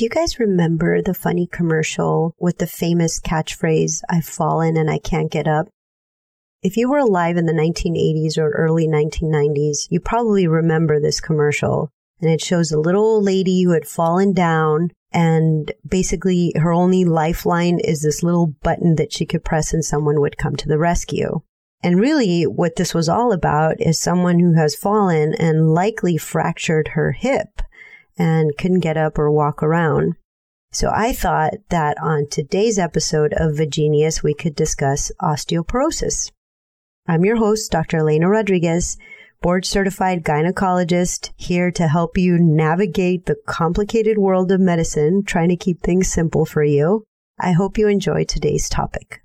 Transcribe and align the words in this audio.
Do 0.00 0.04
you 0.04 0.08
guys 0.08 0.38
remember 0.38 1.02
the 1.02 1.12
funny 1.12 1.46
commercial 1.46 2.34
with 2.40 2.56
the 2.56 2.66
famous 2.66 3.20
catchphrase, 3.20 4.00
I've 4.08 4.24
fallen 4.24 4.78
and 4.78 4.90
I 4.90 4.96
can't 4.96 5.30
get 5.30 5.46
up? 5.46 5.68
If 6.62 6.78
you 6.78 6.88
were 6.88 7.00
alive 7.00 7.36
in 7.36 7.44
the 7.44 7.52
1980s 7.52 8.38
or 8.38 8.48
early 8.52 8.88
1990s, 8.88 9.88
you 9.90 10.00
probably 10.00 10.46
remember 10.46 10.98
this 10.98 11.20
commercial. 11.20 11.90
And 12.18 12.30
it 12.30 12.40
shows 12.40 12.72
a 12.72 12.80
little 12.80 13.04
old 13.04 13.24
lady 13.24 13.62
who 13.62 13.72
had 13.72 13.86
fallen 13.86 14.32
down 14.32 14.88
and 15.12 15.70
basically 15.86 16.54
her 16.56 16.72
only 16.72 17.04
lifeline 17.04 17.78
is 17.78 18.00
this 18.00 18.22
little 18.22 18.54
button 18.62 18.96
that 18.96 19.12
she 19.12 19.26
could 19.26 19.44
press 19.44 19.74
and 19.74 19.84
someone 19.84 20.22
would 20.22 20.38
come 20.38 20.56
to 20.56 20.68
the 20.68 20.78
rescue. 20.78 21.42
And 21.82 22.00
really 22.00 22.44
what 22.44 22.76
this 22.76 22.94
was 22.94 23.10
all 23.10 23.32
about 23.32 23.78
is 23.82 24.00
someone 24.00 24.38
who 24.38 24.54
has 24.54 24.74
fallen 24.74 25.34
and 25.34 25.74
likely 25.74 26.16
fractured 26.16 26.88
her 26.94 27.12
hip 27.12 27.60
and 28.20 28.54
couldn't 28.58 28.80
get 28.80 28.98
up 28.98 29.18
or 29.18 29.30
walk 29.30 29.62
around. 29.62 30.14
So 30.72 30.92
I 30.94 31.14
thought 31.14 31.54
that 31.70 31.96
on 32.02 32.28
today's 32.30 32.78
episode 32.78 33.32
of 33.32 33.56
Vagenius, 33.56 34.22
we 34.22 34.34
could 34.34 34.54
discuss 34.54 35.10
osteoporosis. 35.22 36.30
I'm 37.08 37.24
your 37.24 37.36
host, 37.36 37.72
Dr. 37.72 37.96
Elena 37.96 38.28
Rodriguez, 38.28 38.98
board 39.40 39.64
certified 39.64 40.22
gynecologist, 40.22 41.30
here 41.36 41.70
to 41.70 41.88
help 41.88 42.18
you 42.18 42.38
navigate 42.38 43.24
the 43.24 43.36
complicated 43.46 44.18
world 44.18 44.52
of 44.52 44.60
medicine, 44.60 45.24
trying 45.24 45.48
to 45.48 45.56
keep 45.56 45.80
things 45.80 46.12
simple 46.12 46.44
for 46.44 46.62
you. 46.62 47.04
I 47.40 47.52
hope 47.52 47.78
you 47.78 47.88
enjoy 47.88 48.24
today's 48.24 48.68
topic. 48.68 49.22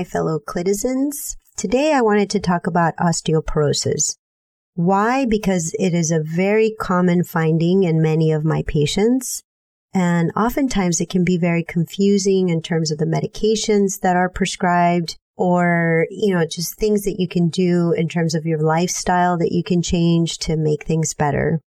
My 0.00 0.04
fellow 0.04 0.38
clinicians. 0.38 1.36
Today 1.58 1.92
I 1.92 2.00
wanted 2.00 2.30
to 2.30 2.40
talk 2.40 2.66
about 2.66 2.96
osteoporosis. 2.96 4.16
Why? 4.72 5.26
Because 5.26 5.76
it 5.78 5.92
is 5.92 6.10
a 6.10 6.22
very 6.24 6.74
common 6.80 7.22
finding 7.22 7.82
in 7.82 8.00
many 8.00 8.32
of 8.32 8.42
my 8.42 8.62
patients. 8.66 9.42
And 9.92 10.32
oftentimes 10.34 11.02
it 11.02 11.10
can 11.10 11.22
be 11.22 11.36
very 11.36 11.62
confusing 11.62 12.48
in 12.48 12.62
terms 12.62 12.90
of 12.90 12.96
the 12.96 13.04
medications 13.04 14.00
that 14.00 14.16
are 14.16 14.30
prescribed 14.30 15.18
or, 15.36 16.06
you 16.08 16.32
know, 16.32 16.46
just 16.46 16.78
things 16.78 17.02
that 17.04 17.20
you 17.20 17.28
can 17.28 17.50
do 17.50 17.92
in 17.92 18.08
terms 18.08 18.34
of 18.34 18.46
your 18.46 18.62
lifestyle 18.62 19.36
that 19.36 19.52
you 19.52 19.62
can 19.62 19.82
change 19.82 20.38
to 20.38 20.56
make 20.56 20.86
things 20.86 21.12
better. 21.12 21.60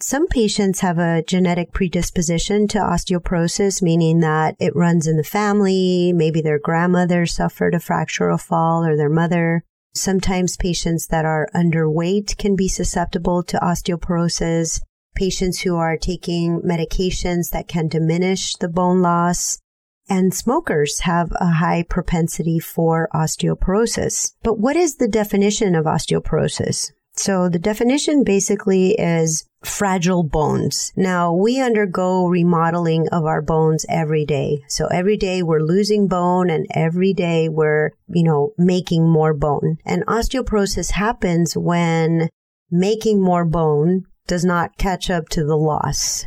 Some 0.00 0.26
patients 0.26 0.80
have 0.80 0.98
a 0.98 1.22
genetic 1.22 1.72
predisposition 1.72 2.66
to 2.68 2.78
osteoporosis, 2.78 3.80
meaning 3.82 4.20
that 4.20 4.56
it 4.58 4.74
runs 4.74 5.06
in 5.06 5.16
the 5.16 5.22
family. 5.22 6.12
Maybe 6.12 6.40
their 6.40 6.58
grandmother 6.58 7.24
suffered 7.26 7.74
a 7.74 7.80
fracture 7.80 8.30
or 8.30 8.38
fall 8.38 8.84
or 8.84 8.96
their 8.96 9.08
mother. 9.08 9.64
Sometimes 9.94 10.56
patients 10.56 11.06
that 11.08 11.24
are 11.24 11.48
underweight 11.54 12.36
can 12.38 12.56
be 12.56 12.66
susceptible 12.66 13.42
to 13.44 13.58
osteoporosis. 13.58 14.80
Patients 15.14 15.60
who 15.60 15.76
are 15.76 15.98
taking 15.98 16.62
medications 16.62 17.50
that 17.50 17.68
can 17.68 17.86
diminish 17.86 18.54
the 18.56 18.68
bone 18.68 19.02
loss. 19.02 19.60
And 20.08 20.34
smokers 20.34 21.00
have 21.00 21.30
a 21.36 21.52
high 21.52 21.84
propensity 21.88 22.58
for 22.58 23.08
osteoporosis. 23.14 24.32
But 24.42 24.58
what 24.58 24.74
is 24.74 24.96
the 24.96 25.08
definition 25.08 25.74
of 25.74 25.84
osteoporosis? 25.84 26.90
So 27.14 27.48
the 27.48 27.58
definition 27.58 28.24
basically 28.24 28.92
is 28.92 29.44
fragile 29.62 30.22
bones. 30.22 30.92
Now 30.96 31.32
we 31.34 31.60
undergo 31.60 32.26
remodeling 32.26 33.08
of 33.08 33.24
our 33.24 33.42
bones 33.42 33.84
every 33.88 34.24
day. 34.24 34.64
So 34.68 34.86
every 34.86 35.16
day 35.16 35.42
we're 35.42 35.60
losing 35.60 36.08
bone 36.08 36.50
and 36.50 36.66
every 36.74 37.12
day 37.12 37.48
we're, 37.48 37.90
you 38.08 38.24
know, 38.24 38.52
making 38.56 39.08
more 39.08 39.34
bone. 39.34 39.76
And 39.84 40.06
osteoporosis 40.06 40.92
happens 40.92 41.56
when 41.56 42.28
making 42.70 43.20
more 43.20 43.44
bone 43.44 44.04
does 44.26 44.44
not 44.44 44.78
catch 44.78 45.10
up 45.10 45.28
to 45.30 45.44
the 45.44 45.56
loss. 45.56 46.24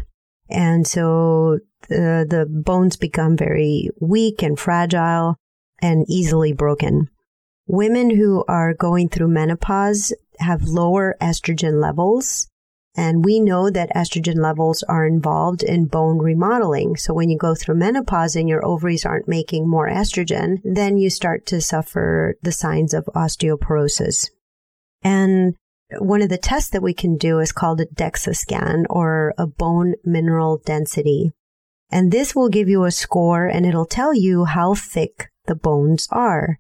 And 0.50 0.86
so 0.88 1.60
the, 1.90 2.26
the 2.30 2.46
bones 2.48 2.96
become 2.96 3.36
very 3.36 3.90
weak 4.00 4.44
and 4.44 4.58
fragile 4.58 5.36
and 5.82 6.06
easily 6.08 6.54
broken. 6.54 7.10
Women 7.68 8.12
who 8.12 8.46
are 8.48 8.76
going 8.76 9.10
through 9.10 9.30
menopause 9.30 10.14
have 10.40 10.64
lower 10.64 11.16
estrogen 11.22 11.82
levels. 11.82 12.50
And 12.98 13.26
we 13.26 13.42
know 13.42 13.70
that 13.70 13.94
estrogen 13.94 14.38
levels 14.38 14.82
are 14.84 15.06
involved 15.06 15.64
in 15.64 15.88
bone 15.88 16.18
remodeling. 16.18 16.96
So 16.96 17.14
when 17.14 17.30
you 17.30 17.38
go 17.38 17.54
through 17.54 17.76
menopause 17.76 18.38
and 18.38 18.48
your 18.48 18.66
ovaries 18.66 19.06
aren't 19.06 19.28
making 19.28 19.70
more 19.70 19.90
estrogen, 19.90 20.62
then 20.64 20.98
you 20.98 21.10
start 21.10 21.46
to 21.48 21.60
suffer 21.60 22.38
the 22.42 22.54
signs 22.54 22.94
of 22.94 23.10
osteoporosis. 23.14 24.30
And 25.04 25.56
one 26.00 26.22
of 26.22 26.30
the 26.30 26.38
tests 26.38 26.70
that 26.72 26.82
we 26.82 26.94
can 26.94 27.18
do 27.18 27.40
is 27.40 27.52
called 27.52 27.82
a 27.82 27.86
DEXA 27.86 28.36
scan 28.36 28.86
or 28.90 29.34
a 29.38 29.46
bone 29.46 29.96
mineral 30.04 30.62
density. 30.66 31.34
And 31.92 32.12
this 32.12 32.34
will 32.34 32.50
give 32.50 32.70
you 32.70 32.86
a 32.86 32.92
score 32.92 33.46
and 33.46 33.66
it'll 33.66 33.86
tell 33.86 34.14
you 34.14 34.46
how 34.46 34.74
thick 34.74 35.30
the 35.46 35.56
bones 35.56 36.08
are. 36.12 36.60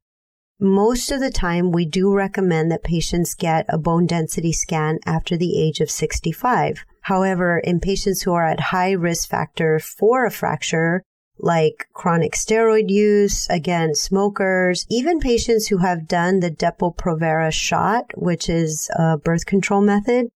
Most 0.59 1.11
of 1.11 1.19
the 1.19 1.31
time, 1.31 1.73
we 1.73 1.85
do 1.85 2.13
recommend 2.13 2.71
that 2.71 2.83
patients 2.83 3.35
get 3.35 3.65
a 3.67 3.77
bone 3.77 4.05
density 4.05 4.53
scan 4.53 4.99
after 5.05 5.35
the 5.35 5.61
age 5.61 5.81
of 5.81 5.91
65. 5.91 6.85
However, 7.01 7.59
in 7.59 7.81
patients 7.81 8.21
who 8.21 8.31
are 8.31 8.47
at 8.47 8.71
high 8.71 8.93
risk 8.93 9.29
factor 9.29 9.79
for 9.79 10.25
a 10.25 10.31
fracture, 10.31 11.03
like 11.37 11.87
chronic 11.93 12.35
steroid 12.35 12.89
use, 12.89 13.47
again, 13.49 13.95
smokers, 13.95 14.85
even 14.89 15.19
patients 15.19 15.67
who 15.67 15.79
have 15.79 16.07
done 16.07 16.39
the 16.39 16.51
Depo-Provera 16.51 17.51
shot, 17.51 18.05
which 18.15 18.47
is 18.47 18.89
a 18.97 19.17
birth 19.17 19.45
control 19.45 19.81
method, 19.81 20.27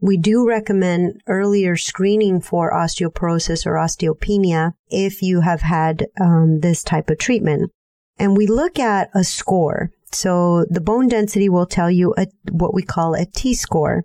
we 0.00 0.16
do 0.16 0.46
recommend 0.46 1.22
earlier 1.28 1.76
screening 1.76 2.40
for 2.40 2.72
osteoporosis 2.72 3.64
or 3.64 3.74
osteopenia 3.74 4.72
if 4.88 5.22
you 5.22 5.42
have 5.42 5.60
had 5.60 6.08
um, 6.20 6.60
this 6.60 6.82
type 6.82 7.10
of 7.10 7.18
treatment 7.18 7.70
and 8.18 8.36
we 8.36 8.46
look 8.46 8.78
at 8.78 9.10
a 9.14 9.24
score. 9.24 9.90
So 10.10 10.64
the 10.70 10.80
bone 10.80 11.08
density 11.08 11.48
will 11.48 11.66
tell 11.66 11.90
you 11.90 12.14
a, 12.16 12.26
what 12.50 12.74
we 12.74 12.82
call 12.82 13.14
a 13.14 13.26
T 13.26 13.54
score. 13.54 14.04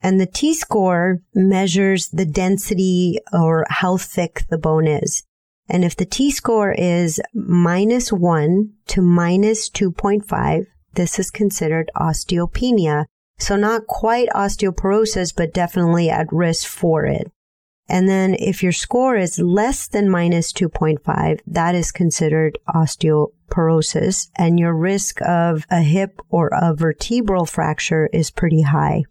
And 0.00 0.20
the 0.20 0.26
T 0.26 0.54
score 0.54 1.18
measures 1.34 2.08
the 2.08 2.24
density 2.24 3.18
or 3.32 3.66
how 3.68 3.96
thick 3.96 4.44
the 4.50 4.58
bone 4.58 4.86
is. 4.86 5.22
And 5.68 5.84
if 5.84 5.96
the 5.96 6.04
T 6.04 6.30
score 6.30 6.72
is 6.72 7.20
minus 7.34 8.12
one 8.12 8.72
to 8.88 9.00
minus 9.00 9.70
2.5, 9.70 10.66
this 10.94 11.18
is 11.18 11.30
considered 11.30 11.90
osteopenia. 11.96 13.06
So 13.38 13.56
not 13.56 13.86
quite 13.86 14.28
osteoporosis, 14.30 15.34
but 15.34 15.54
definitely 15.54 16.10
at 16.10 16.32
risk 16.32 16.66
for 16.66 17.06
it. 17.06 17.30
And 17.88 18.08
then 18.08 18.34
if 18.34 18.62
your 18.62 18.72
score 18.72 19.16
is 19.16 19.38
less 19.38 19.86
than 19.88 20.08
minus 20.08 20.52
2.5, 20.52 21.40
that 21.46 21.74
is 21.74 21.90
considered 21.90 22.58
osteoporosis 23.52 24.28
and 24.36 24.58
your 24.58 24.74
risk 24.74 25.20
of 25.22 25.64
a 25.70 25.80
hip 25.80 26.20
or 26.28 26.50
a 26.52 26.74
vertebral 26.74 27.46
fracture 27.46 28.08
is 28.12 28.30
pretty 28.30 28.62
high. 28.62 29.04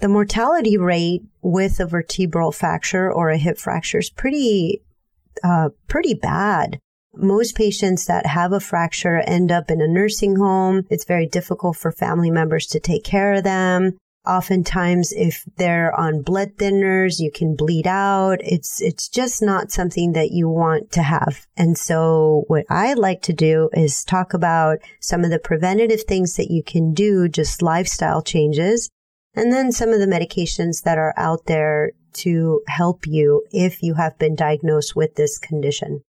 The 0.00 0.08
mortality 0.08 0.76
rate 0.76 1.22
with 1.42 1.80
a 1.80 1.86
vertebral 1.86 2.52
fracture 2.52 3.10
or 3.10 3.30
a 3.30 3.38
hip 3.38 3.58
fracture 3.58 3.98
is 3.98 4.10
pretty, 4.10 4.82
uh, 5.42 5.70
pretty 5.88 6.14
bad. 6.14 6.78
Most 7.14 7.56
patients 7.56 8.04
that 8.06 8.26
have 8.26 8.52
a 8.52 8.60
fracture 8.60 9.20
end 9.20 9.50
up 9.50 9.70
in 9.70 9.80
a 9.80 9.88
nursing 9.88 10.36
home. 10.36 10.82
It's 10.90 11.06
very 11.06 11.26
difficult 11.26 11.76
for 11.76 11.90
family 11.90 12.30
members 12.30 12.66
to 12.68 12.80
take 12.80 13.04
care 13.04 13.34
of 13.34 13.44
them. 13.44 13.96
Oftentimes, 14.26 15.12
if 15.12 15.44
they're 15.56 15.94
on 15.98 16.22
blood 16.22 16.56
thinners, 16.56 17.20
you 17.20 17.30
can 17.30 17.54
bleed 17.54 17.86
out. 17.86 18.38
It's, 18.40 18.80
it's 18.82 19.08
just 19.08 19.42
not 19.42 19.70
something 19.70 20.12
that 20.12 20.32
you 20.32 20.48
want 20.48 20.90
to 20.92 21.02
have. 21.02 21.46
And 21.56 21.78
so 21.78 22.44
what 22.48 22.64
I 22.68 22.94
like 22.94 23.22
to 23.22 23.32
do 23.32 23.70
is 23.72 24.04
talk 24.04 24.34
about 24.34 24.78
some 25.00 25.24
of 25.24 25.30
the 25.30 25.38
preventative 25.38 26.02
things 26.02 26.36
that 26.36 26.50
you 26.50 26.62
can 26.62 26.92
do, 26.92 27.28
just 27.28 27.62
lifestyle 27.62 28.22
changes, 28.22 28.90
and 29.34 29.52
then 29.52 29.70
some 29.70 29.90
of 29.90 30.00
the 30.00 30.06
medications 30.06 30.82
that 30.82 30.98
are 30.98 31.14
out 31.16 31.46
there 31.46 31.92
to 32.14 32.62
help 32.66 33.06
you 33.06 33.44
if 33.52 33.82
you 33.82 33.94
have 33.94 34.18
been 34.18 34.34
diagnosed 34.34 34.96
with 34.96 35.14
this 35.14 35.38
condition. 35.38 36.02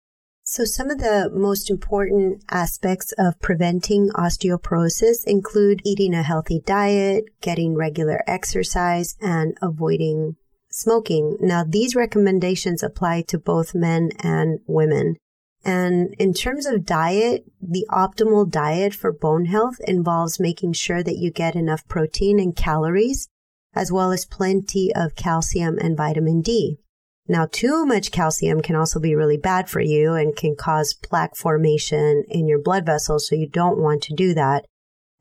So 0.46 0.66
some 0.66 0.90
of 0.90 0.98
the 0.98 1.30
most 1.32 1.70
important 1.70 2.44
aspects 2.50 3.12
of 3.16 3.40
preventing 3.40 4.10
osteoporosis 4.10 5.26
include 5.26 5.80
eating 5.86 6.12
a 6.12 6.22
healthy 6.22 6.60
diet, 6.66 7.24
getting 7.40 7.74
regular 7.74 8.22
exercise, 8.26 9.16
and 9.22 9.56
avoiding 9.62 10.36
smoking. 10.68 11.38
Now, 11.40 11.64
these 11.66 11.96
recommendations 11.96 12.82
apply 12.82 13.22
to 13.28 13.38
both 13.38 13.74
men 13.74 14.10
and 14.20 14.60
women. 14.66 15.16
And 15.64 16.14
in 16.18 16.34
terms 16.34 16.66
of 16.66 16.84
diet, 16.84 17.46
the 17.62 17.86
optimal 17.90 18.50
diet 18.50 18.92
for 18.92 19.12
bone 19.12 19.46
health 19.46 19.76
involves 19.88 20.38
making 20.38 20.74
sure 20.74 21.02
that 21.02 21.16
you 21.16 21.30
get 21.30 21.56
enough 21.56 21.88
protein 21.88 22.38
and 22.38 22.54
calories, 22.54 23.28
as 23.74 23.90
well 23.90 24.12
as 24.12 24.26
plenty 24.26 24.94
of 24.94 25.16
calcium 25.16 25.78
and 25.78 25.96
vitamin 25.96 26.42
D. 26.42 26.80
Now, 27.26 27.46
too 27.50 27.86
much 27.86 28.10
calcium 28.10 28.60
can 28.60 28.76
also 28.76 29.00
be 29.00 29.14
really 29.14 29.38
bad 29.38 29.70
for 29.70 29.80
you 29.80 30.12
and 30.12 30.36
can 30.36 30.56
cause 30.56 30.92
plaque 30.92 31.36
formation 31.36 32.24
in 32.28 32.46
your 32.46 32.60
blood 32.60 32.84
vessels, 32.84 33.26
so 33.26 33.34
you 33.34 33.48
don't 33.48 33.78
want 33.78 34.02
to 34.02 34.14
do 34.14 34.34
that. 34.34 34.66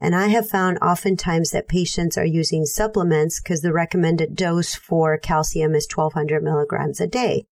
And 0.01 0.13
I 0.13 0.27
have 0.27 0.49
found 0.49 0.79
oftentimes 0.79 1.51
that 1.51 1.69
patients 1.69 2.17
are 2.17 2.25
using 2.25 2.65
supplements 2.65 3.39
because 3.39 3.61
the 3.61 3.71
recommended 3.71 4.35
dose 4.35 4.75
for 4.75 5.17
calcium 5.17 5.75
is 5.75 5.87
1200 5.89 6.43
milligrams 6.43 6.99
a 6.99 7.07
day. 7.07 7.45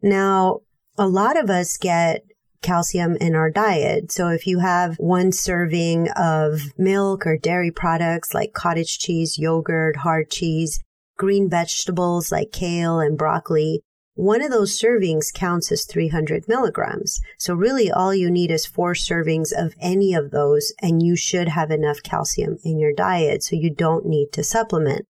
Now, 0.00 0.60
a 0.96 1.08
lot 1.08 1.36
of 1.36 1.50
us 1.50 1.76
get 1.76 2.22
calcium 2.62 3.16
in 3.16 3.34
our 3.34 3.50
diet. 3.50 4.12
So 4.12 4.28
if 4.28 4.46
you 4.46 4.60
have 4.60 4.96
one 4.98 5.32
serving 5.32 6.08
of 6.16 6.60
milk 6.78 7.26
or 7.26 7.36
dairy 7.36 7.72
products 7.72 8.32
like 8.32 8.52
cottage 8.52 9.00
cheese, 9.00 9.36
yogurt, 9.36 9.96
hard 9.96 10.30
cheese, 10.30 10.80
green 11.16 11.50
vegetables 11.50 12.30
like 12.30 12.52
kale 12.52 13.00
and 13.00 13.18
broccoli, 13.18 13.82
one 14.18 14.42
of 14.42 14.50
those 14.50 14.76
servings 14.76 15.32
counts 15.32 15.70
as 15.70 15.84
300 15.84 16.48
milligrams. 16.48 17.20
So 17.38 17.54
really 17.54 17.88
all 17.88 18.12
you 18.12 18.32
need 18.32 18.50
is 18.50 18.66
four 18.66 18.94
servings 18.94 19.52
of 19.56 19.76
any 19.80 20.12
of 20.12 20.32
those 20.32 20.72
and 20.82 21.00
you 21.00 21.14
should 21.14 21.46
have 21.46 21.70
enough 21.70 22.02
calcium 22.02 22.56
in 22.64 22.80
your 22.80 22.92
diet. 22.92 23.44
So 23.44 23.54
you 23.54 23.72
don't 23.72 24.06
need 24.06 24.32
to 24.32 24.42
supplement. 24.42 25.06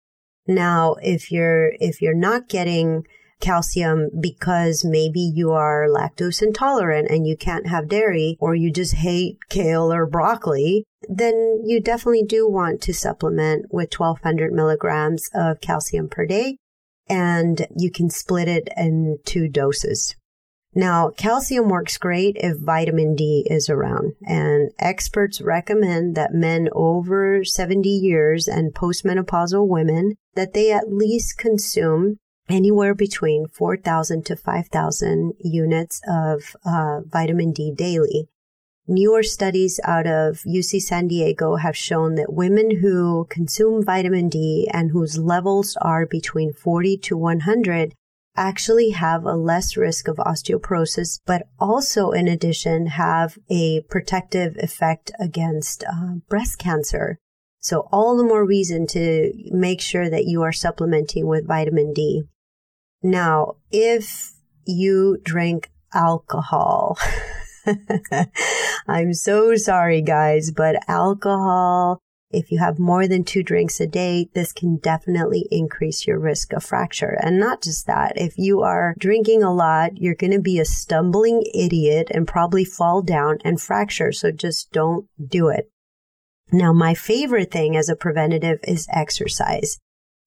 Now, 0.47 0.95
if 1.03 1.31
you're, 1.31 1.73
if 1.81 2.01
you're 2.01 2.17
not 2.17 2.49
getting 2.49 3.05
calcium 3.43 4.09
because 4.19 4.87
maybe 4.87 5.21
you 5.21 5.51
are 5.53 5.87
lactose 5.87 6.41
intolerant 6.41 7.11
and 7.11 7.27
you 7.27 7.37
can't 7.37 7.67
have 7.67 7.91
dairy 7.91 8.39
or 8.41 8.55
you 8.55 8.73
just 8.73 8.95
hate 8.95 9.37
kale 9.51 9.93
or 9.93 10.07
broccoli, 10.07 10.83
then 11.11 11.61
you 11.63 11.79
definitely 11.79 12.25
do 12.27 12.49
want 12.49 12.81
to 12.81 12.95
supplement 12.95 13.67
with 13.71 13.93
1200 13.93 14.51
milligrams 14.51 15.29
of 15.35 15.61
calcium 15.61 16.09
per 16.09 16.25
day 16.25 16.57
and 17.09 17.67
you 17.77 17.91
can 17.91 18.11
split 18.11 18.49
it 18.49 18.69
in 18.77 19.19
two 19.25 19.49
doses. 19.49 20.17
Now, 20.77 21.11
calcium 21.11 21.69
works 21.69 21.97
great 21.99 22.37
if 22.41 22.59
vitamin 22.59 23.15
D 23.15 23.47
is 23.49 23.71
around, 23.71 24.15
and 24.27 24.73
experts 24.81 25.41
recommend 25.41 26.17
that 26.17 26.35
men 26.35 26.69
over 26.73 27.45
70 27.45 27.89
years 27.89 28.49
and 28.49 28.75
postmenopausal 28.75 29.69
women 29.69 30.17
that 30.35 30.53
they 30.53 30.73
at 30.73 30.93
least 30.93 31.39
consume 31.39 32.17
anywhere 32.49 32.95
between 32.95 33.47
4,000 33.47 34.27
to 34.27 34.37
5,000 34.37 35.33
units 35.39 36.01
of 36.09 36.57
uh, 36.67 37.01
vitamin 37.07 37.53
D 37.53 37.73
daily. 37.75 38.29
Newer 38.87 39.23
studies 39.23 39.81
out 39.85 40.07
of 40.07 40.43
UC 40.47 40.83
San 40.83 41.09
Diego 41.09 41.57
have 41.57 41.77
shown 41.77 42.17
that 42.17 42.35
women 42.35 42.83
who 42.83 43.27
consume 43.31 43.83
vitamin 43.83 44.29
D 44.29 44.69
and 44.71 44.91
whose 44.91 45.17
levels 45.17 45.77
are 45.81 46.05
between 46.05 46.53
40 46.53 46.99
to 46.99 47.17
100 47.17 47.95
actually 48.37 48.91
have 48.91 49.25
a 49.25 49.37
less 49.37 49.77
risk 49.77 50.07
of 50.07 50.17
osteoporosis, 50.17 51.21
but 51.25 51.47
also 51.59 52.11
in 52.11 52.29
addition 52.29 52.89
have 52.89 53.39
a 53.49 53.81
protective 53.89 54.55
effect 54.59 55.11
against 55.19 55.83
uh, 55.85 56.17
breast 56.29 56.59
cancer. 56.59 57.19
So 57.61 57.89
all 57.91 58.19
the 58.19 58.25
more 58.25 58.45
reason 58.45 58.87
to 58.89 59.33
make 59.51 59.81
sure 59.81 60.11
that 60.11 60.27
you 60.27 60.43
are 60.43 60.53
supplementing 60.53 61.27
with 61.27 61.47
vitamin 61.47 61.95
D. 61.95 62.25
Now, 63.03 63.57
if 63.71 64.33
you 64.67 65.19
drink 65.23 65.71
alcohol, 65.95 66.99
I'm 68.87 69.15
so 69.15 69.57
sorry, 69.57 70.03
guys, 70.03 70.51
but 70.51 70.77
alcohol, 70.89 72.01
if 72.31 72.51
you 72.51 72.59
have 72.59 72.79
more 72.79 73.07
than 73.07 73.25
two 73.25 73.43
drinks 73.43 73.81
a 73.81 73.87
day, 73.87 74.29
this 74.35 74.53
can 74.53 74.77
definitely 74.77 75.47
increase 75.51 76.07
your 76.07 76.19
risk 76.19 76.53
of 76.53 76.65
fracture. 76.65 77.17
And 77.23 77.39
not 77.39 77.63
just 77.63 77.87
that, 77.87 78.15
if 78.17 78.37
you 78.37 78.63
are 78.63 78.95
drinking 78.99 79.43
a 79.43 79.55
lot, 79.55 79.97
you're 79.97 80.15
going 80.15 80.33
to 80.33 80.41
be 80.41 80.59
a 80.59 80.65
stumbling 80.65 81.45
idiot 81.55 82.09
and 82.11 82.27
probably 82.27 82.65
fall 82.65 83.03
down 83.03 83.39
and 83.45 83.61
fracture. 83.61 84.13
So 84.13 84.33
just 84.33 84.73
don't 84.73 85.07
do 85.25 85.49
it. 85.49 85.71
Now, 86.53 86.73
my 86.73 86.95
favorite 86.95 87.51
thing 87.51 87.77
as 87.77 87.89
a 87.89 87.97
preventative 87.97 88.59
is 88.65 88.89
exercise. 88.93 89.79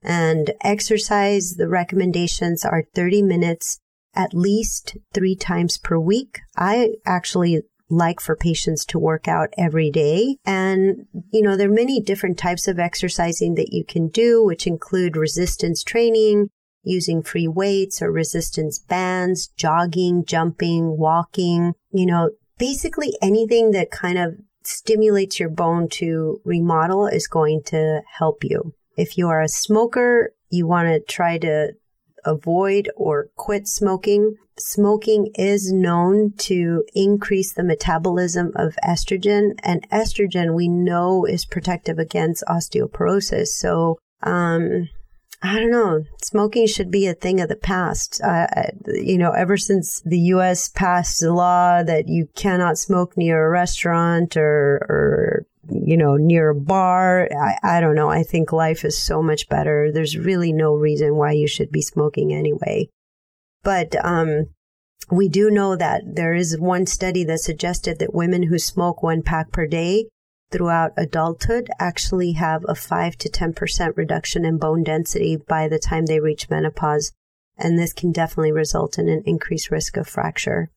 And 0.02 0.52
exercise, 0.62 1.56
the 1.58 1.68
recommendations 1.68 2.64
are 2.64 2.84
30 2.96 3.22
minutes 3.24 3.80
at 4.16 4.34
least 4.34 4.98
three 5.14 5.36
times 5.36 5.78
per 5.78 5.98
week. 6.00 6.40
I 6.56 6.94
actually 7.06 7.62
like 7.90 8.20
for 8.20 8.36
patients 8.36 8.86
to 8.86 9.00
work 9.00 9.28
out 9.28 9.50
every 9.58 9.90
day. 9.90 10.38
And, 10.46 11.06
you 11.32 11.42
know, 11.42 11.56
there 11.56 11.70
are 11.70 11.74
many 11.74 12.02
different 12.02 12.38
types 12.38 12.68
of 12.68 12.80
exercising 12.80 13.56
that 13.56 13.72
you 13.72 13.86
can 13.86 14.10
do, 14.10 14.44
which 14.44 14.68
include 14.68 15.16
resistance 15.16 15.84
training, 15.84 16.50
using 16.84 17.22
free 17.22 17.48
weights 17.48 18.02
or 18.02 18.12
resistance 18.12 18.80
bands, 18.80 19.48
jogging, 19.58 20.26
jumping, 20.26 20.98
walking, 20.98 21.74
you 21.92 22.06
know, 22.06 22.32
basically 22.58 23.14
anything 23.22 23.72
that 23.72 23.92
kind 23.92 24.18
of 24.18 24.36
stimulates 24.64 25.40
your 25.40 25.50
bone 25.50 25.88
to 25.88 26.42
remodel 26.44 27.08
is 27.08 27.28
going 27.28 27.62
to 27.64 28.02
help 28.18 28.44
you. 28.44 28.74
If 28.98 29.18
you 29.18 29.30
are 29.30 29.42
a 29.42 29.48
smoker, 29.48 30.34
you 30.50 30.68
want 30.68 30.88
to 30.88 31.00
try 31.00 31.38
to 31.38 31.74
avoid 32.26 32.90
or 32.96 33.30
quit 33.36 33.68
smoking. 33.68 34.36
Smoking 34.60 35.32
is 35.36 35.72
known 35.72 36.34
to 36.40 36.84
increase 36.96 37.54
the 37.54 37.64
metabolism 37.64 38.52
of 38.56 38.76
estrogen 38.84 39.52
and 39.64 39.88
estrogen 39.90 40.56
we 40.56 40.68
know 40.68 41.26
is 41.26 41.46
protective 41.46 42.00
against 42.00 42.44
osteoporosis. 42.48 43.48
So, 43.48 44.00
um, 44.24 44.90
I 45.44 45.60
don't 45.60 45.70
know. 45.70 46.04
Smoking 46.24 46.66
should 46.66 46.90
be 46.90 47.06
a 47.06 47.14
thing 47.14 47.40
of 47.40 47.50
the 47.50 47.56
past. 47.56 48.20
Uh, 48.24 48.48
you 48.88 49.20
know, 49.20 49.32
ever 49.32 49.56
since 49.56 50.02
the 50.02 50.20
U.S. 50.20 50.70
passed 50.70 51.20
the 51.20 51.32
law 51.32 51.84
that 51.84 52.08
you 52.08 52.28
cannot 52.36 52.80
smoke 52.80 53.16
near 53.16 53.46
a 53.46 53.50
restaurant 53.50 54.36
or, 54.36 54.78
or 54.90 55.46
you 55.88 55.96
know, 55.96 56.18
near 56.18 56.50
a 56.50 56.56
bar. 56.56 57.30
I, 57.32 57.78
I 57.78 57.80
don't 57.80 57.96
know. 57.96 58.10
I 58.10 58.22
think 58.22 58.52
life 58.52 58.84
is 58.84 59.02
so 59.02 59.24
much 59.24 59.48
better. 59.48 59.90
There's 59.90 60.18
really 60.18 60.52
no 60.52 60.74
reason 60.74 61.16
why 61.16 61.32
you 61.32 61.48
should 61.48 61.72
be 61.72 61.82
smoking 61.82 62.34
anyway. 62.34 62.90
But, 63.64 63.96
um, 64.04 64.48
we 65.10 65.30
do 65.30 65.50
know 65.50 65.78
that 65.78 66.02
there 66.06 66.34
is 66.34 66.60
one 66.60 66.88
study 66.88 67.24
that 67.24 67.40
suggested 67.40 68.00
that 68.00 68.14
women 68.14 68.44
who 68.44 68.60
smoke 68.60 69.02
one 69.02 69.22
pack 69.22 69.54
per 69.54 69.66
day 69.66 70.10
throughout 70.52 70.92
adulthood 70.98 71.70
actually 71.80 72.34
have 72.34 72.66
a 72.68 72.76
5 72.76 73.16
to 73.20 73.30
10% 73.30 73.96
reduction 73.96 74.44
in 74.44 74.58
bone 74.58 74.84
density 74.84 75.38
by 75.38 75.70
the 75.70 75.80
time 75.80 76.06
they 76.06 76.20
reach 76.20 76.50
menopause. 76.50 77.14
And 77.58 77.80
this 77.80 77.94
can 77.94 78.12
definitely 78.12 78.52
result 78.52 79.00
in 79.00 79.08
an 79.08 79.24
increased 79.26 79.72
risk 79.72 79.96
of 79.96 80.06
fracture. 80.06 80.70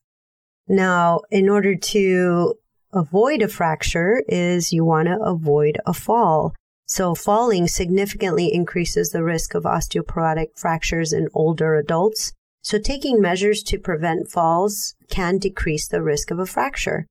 Now, 0.69 1.23
in 1.33 1.49
order 1.49 1.75
to 1.75 2.55
avoid 2.93 3.43
a 3.43 3.49
fracture 3.49 4.23
is 4.29 4.73
you 4.73 4.85
want 4.85 5.09
to 5.09 5.21
avoid 5.21 5.79
a 5.87 5.93
fall. 5.93 6.55
So 6.87 7.15
falling 7.15 7.69
significantly 7.69 8.53
increases 8.53 9.11
the 9.11 9.23
risk 9.23 9.55
of 9.55 9.63
osteoporotic 9.63 10.59
fractures 10.59 11.13
in 11.13 11.29
older 11.35 11.77
adults. 11.77 12.33
So 12.63 12.79
taking 12.79 13.21
measures 13.21 13.63
to 13.65 13.79
prevent 13.79 14.29
falls 14.29 14.95
can 15.09 15.39
decrease 15.39 15.87
the 15.87 16.03
risk 16.03 16.31
of 16.31 16.39
a 16.39 16.47
fracture. 16.47 17.07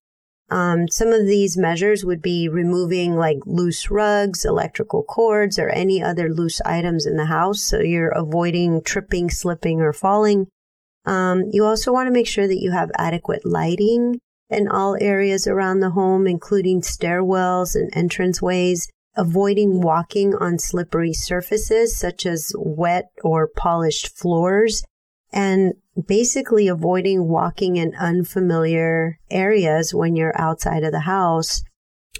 Um, 0.51 0.87
some 0.87 1.09
of 1.09 1.27
these 1.27 1.57
measures 1.57 2.03
would 2.03 2.21
be 2.21 2.49
removing 2.49 3.15
like 3.15 3.37
loose 3.45 3.89
rugs, 3.89 4.45
electrical 4.45 5.03
cords, 5.03 5.57
or 5.59 5.69
any 5.69 6.03
other 6.03 6.29
loose 6.29 6.59
items 6.61 7.05
in 7.05 7.17
the 7.17 7.25
house. 7.25 7.61
So 7.61 7.79
you're 7.79 8.09
avoiding 8.09 8.81
tripping, 8.81 9.29
slipping, 9.29 9.79
or 9.79 9.93
falling. 9.93 10.47
Um, 11.05 11.45
you 11.51 11.65
also 11.65 11.93
want 11.93 12.07
to 12.07 12.13
make 12.13 12.27
sure 12.27 12.47
that 12.47 12.61
you 12.61 12.71
have 12.71 12.91
adequate 12.97 13.45
lighting 13.45 14.19
in 14.49 14.67
all 14.67 14.97
areas 14.99 15.47
around 15.47 15.79
the 15.79 15.91
home, 15.91 16.27
including 16.27 16.81
stairwells 16.81 17.75
and 17.75 17.91
entranceways, 17.93 18.87
avoiding 19.15 19.81
walking 19.81 20.33
on 20.35 20.57
slippery 20.57 21.13
surfaces 21.13 21.97
such 21.97 22.25
as 22.25 22.51
wet 22.57 23.05
or 23.23 23.47
polished 23.47 24.17
floors, 24.17 24.83
and 25.31 25.73
basically 26.07 26.67
avoiding 26.67 27.27
walking 27.27 27.75
in 27.75 27.93
unfamiliar 27.95 29.19
areas 29.29 29.93
when 29.93 30.15
you're 30.15 30.39
outside 30.39 30.83
of 30.83 30.91
the 30.91 31.01
house 31.01 31.61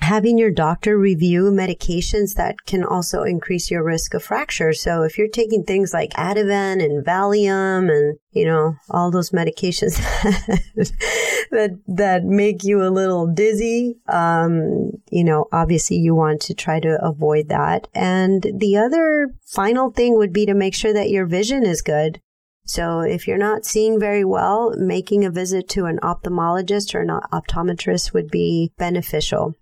having 0.02 0.38
your 0.38 0.52
doctor 0.52 0.98
review 0.98 1.52
medications 1.52 2.36
that 2.36 2.66
can 2.66 2.84
also 2.84 3.24
increase 3.24 3.70
your 3.70 3.84
risk 3.84 4.14
of 4.14 4.24
fracture. 4.24 4.74
So 4.74 5.04
if 5.04 5.18
you're 5.18 5.28
taking 5.28 5.64
things 5.64 5.94
like 5.94 6.12
Ativan 6.12 6.84
and 6.84 7.06
Valium 7.06 7.92
and, 7.92 8.18
you 8.32 8.46
know, 8.46 8.76
all 8.90 9.12
those 9.12 9.32
medications 9.32 9.98
that, 11.52 11.80
that 11.88 12.24
make 12.24 12.64
you 12.64 12.82
a 12.82 12.90
little 12.90 13.28
dizzy, 13.28 13.98
um, 14.08 14.92
you 15.12 15.24
know, 15.24 15.48
obviously 15.52 15.98
you 15.98 16.16
want 16.16 16.42
to 16.42 16.54
try 16.54 16.80
to 16.80 16.98
avoid 17.04 17.50
that. 17.50 17.88
And 17.94 18.46
the 18.54 18.78
other 18.78 19.30
final 19.46 19.92
thing 19.92 20.18
would 20.18 20.34
be 20.34 20.46
to 20.46 20.54
make 20.54 20.76
sure 20.76 20.94
that 20.94 21.10
your 21.10 21.26
vision 21.26 21.66
is 21.66 21.82
good. 21.82 22.22
So 22.66 23.00
if 23.00 23.28
you're 23.28 23.38
not 23.38 23.66
seeing 23.66 24.00
very 24.00 24.24
well, 24.24 24.76
making 24.78 25.26
a 25.26 25.32
visit 25.32 25.68
to 25.70 25.86
an 25.86 26.00
ophthalmologist 26.04 26.94
or 26.94 27.02
an 27.02 27.20
optometrist 27.34 28.14
would 28.14 28.30
be 28.30 28.72
beneficial. 28.78 29.56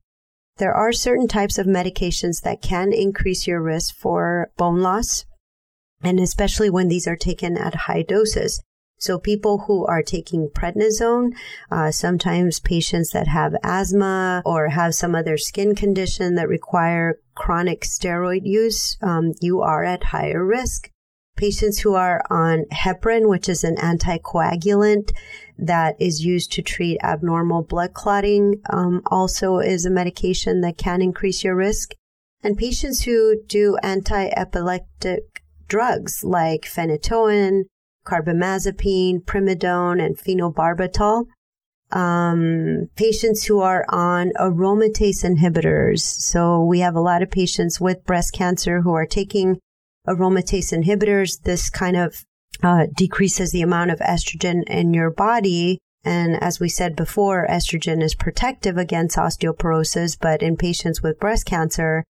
There 0.58 0.74
are 0.74 0.92
certain 0.92 1.28
types 1.28 1.58
of 1.58 1.68
medications 1.68 2.42
that 2.42 2.62
can 2.62 2.92
increase 2.92 3.46
your 3.46 3.62
risk 3.62 3.96
for 3.96 4.52
bone 4.58 4.82
loss, 4.82 5.26
and 6.02 6.20
especially 6.20 6.70
when 6.70 6.88
these 6.88 7.08
are 7.08 7.16
taken 7.16 7.58
at 7.58 7.76
high 7.76 8.02
doses. 8.02 8.62
So 9.00 9.20
people 9.20 9.66
who 9.68 9.86
are 9.86 10.02
taking 10.02 10.50
prednisone, 10.50 11.36
uh, 11.70 11.92
sometimes 11.92 12.60
patients 12.60 13.12
that 13.12 13.28
have 13.28 13.54
asthma 13.64 14.42
or 14.44 14.70
have 14.70 14.96
some 14.96 15.14
other 15.14 15.38
skin 15.38 15.76
condition 15.76 16.34
that 16.36 16.48
require 16.48 17.20
chronic 17.36 17.82
steroid 17.82 18.42
use, 18.44 18.98
um, 19.04 19.34
you 19.40 19.62
are 19.62 19.84
at 19.84 20.06
higher 20.06 20.44
risk. 20.44 20.90
Patients 21.36 21.80
who 21.80 21.94
are 21.94 22.24
on 22.32 22.66
heparin, 22.72 23.30
which 23.30 23.48
is 23.48 23.64
an 23.64 23.76
anticoagulant 23.76 25.12
that 25.58 25.96
is 26.00 26.24
used 26.24 26.52
to 26.54 26.62
treat 26.62 27.00
abnormal 27.04 27.64
blood 27.64 27.94
clotting, 27.94 28.62
um, 28.70 29.02
also 29.08 29.60
is 29.60 29.86
a 29.86 29.90
medication 29.90 30.62
that 30.62 30.78
can 30.78 31.02
increase 31.02 31.44
your 31.44 31.56
risk. 31.56 31.92
And 32.44 32.58
patients 32.58 33.04
who 33.04 33.42
do 33.48 33.78
anti-epileptic 33.82 35.44
drugs 35.68 36.24
like 36.24 36.62
phenytoin, 36.62 37.64
carbamazepine, 38.06 39.24
primidone, 39.24 40.04
and 40.04 40.18
phenobarbital. 40.18 41.26
Um, 41.90 42.90
patients 42.96 43.46
who 43.46 43.62
are 43.62 43.86
on 43.90 44.32
aromatase 44.38 45.24
inhibitors. 45.24 46.00
So 46.00 46.64
we 46.64 46.80
have 46.80 46.96
a 46.96 47.02
lot 47.02 47.24
of 47.24 47.32
patients 47.32 47.80
with 47.80 48.06
breast 48.06 48.34
cancer 48.34 48.82
who 48.82 48.94
are 48.94 49.06
taking 49.06 49.60
aromatase 50.06 50.78
inhibitors. 50.78 51.42
This 51.44 51.70
kind 51.70 51.96
of 51.96 52.26
uh, 52.64 52.88
decreases 52.96 53.52
the 53.52 53.62
amount 53.62 53.92
of 53.92 54.00
estrogen 54.00 54.64
in 54.68 54.94
your 54.94 55.10
body. 55.12 55.80
And 56.04 56.42
as 56.42 56.60
we 56.60 56.70
said 56.70 56.96
before, 56.96 57.48
estrogen 57.50 58.02
is 58.02 58.16
protective 58.16 58.78
against 58.78 59.18
osteoporosis, 59.18 60.18
but 60.20 60.42
in 60.42 60.56
patients 60.56 61.02
with 61.02 61.20
breast 61.20 61.46
cancer, 61.46 62.04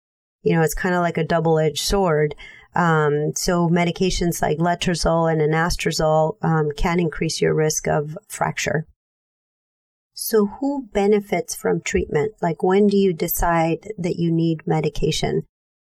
you 0.44 0.54
know, 0.56 0.62
it's 0.62 0.74
kind 0.74 0.96
of 0.96 1.02
like 1.02 1.18
a 1.18 1.24
double 1.24 1.60
edged 1.60 1.84
sword. 1.84 2.36
Um, 2.76 3.34
so 3.36 3.68
medications 3.68 4.42
like 4.42 4.60
letrozole 4.60 5.32
and 5.32 5.42
anastrozole 5.42 6.38
um, 6.44 6.72
can 6.78 7.00
increase 7.00 7.42
your 7.42 7.56
risk 7.56 7.88
of 7.88 8.18
fracture. 8.28 8.86
So 10.14 10.46
who 10.46 10.88
benefits 10.94 11.56
from 11.56 11.82
treatment? 11.82 12.34
Like 12.42 12.62
when 12.62 12.88
do 12.88 12.98
you 12.98 13.14
decide 13.14 13.92
that 13.98 14.18
you 14.18 14.32
need 14.32 14.68
medication? 14.68 15.44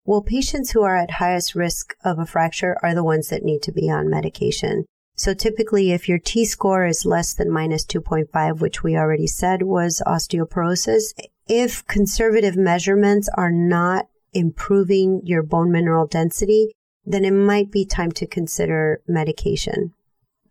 Well, 0.06 0.22
patients 0.22 0.72
who 0.72 0.84
are 0.84 0.98
at 0.98 1.12
highest 1.12 1.56
risk 1.56 1.96
of 2.03 2.20
a 2.20 2.25
fracture 2.25 2.77
are 2.82 2.96
the 2.96 3.03
ones 3.03 3.29
that 3.29 3.44
need 3.44 3.62
to 3.63 3.72
be 3.72 3.89
on 3.89 4.10
medication. 4.10 4.86
So 5.15 5.34
typically, 5.34 5.91
if 5.91 6.08
your 6.08 6.18
T 6.18 6.46
score 6.46 6.86
is 6.86 7.06
less 7.06 7.34
than 7.34 7.51
minus 7.51 7.86
2.5, 7.86 8.62
which 8.62 8.84
we 8.84 8.96
already 8.96 9.27
said 9.27 9.63
was 9.63 10.01
osteoporosis, 10.08 11.13
if 11.48 11.86
conservative 11.88 12.56
measurements 12.56 13.29
are 13.36 13.51
not 13.51 14.08
improving 14.34 15.22
your 15.25 15.44
bone 15.44 15.72
mineral 15.72 16.08
density, 16.08 16.72
then 17.06 17.25
it 17.25 17.32
might 17.32 17.70
be 17.70 17.86
time 17.86 18.12
to 18.13 18.25
consider 18.27 19.01
medication. 19.08 19.94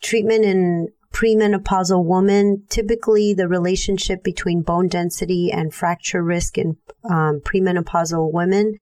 Treatment 0.02 0.44
in 0.44 0.88
premenopausal 1.12 2.04
women, 2.04 2.64
typically 2.68 3.32
the 3.32 3.48
relationship 3.48 4.22
between 4.22 4.62
bone 4.62 4.88
density 4.88 5.50
and 5.50 5.72
fracture 5.72 6.22
risk 6.22 6.58
in 6.58 6.76
um, 7.08 7.40
premenopausal 7.40 8.30
women 8.30 8.78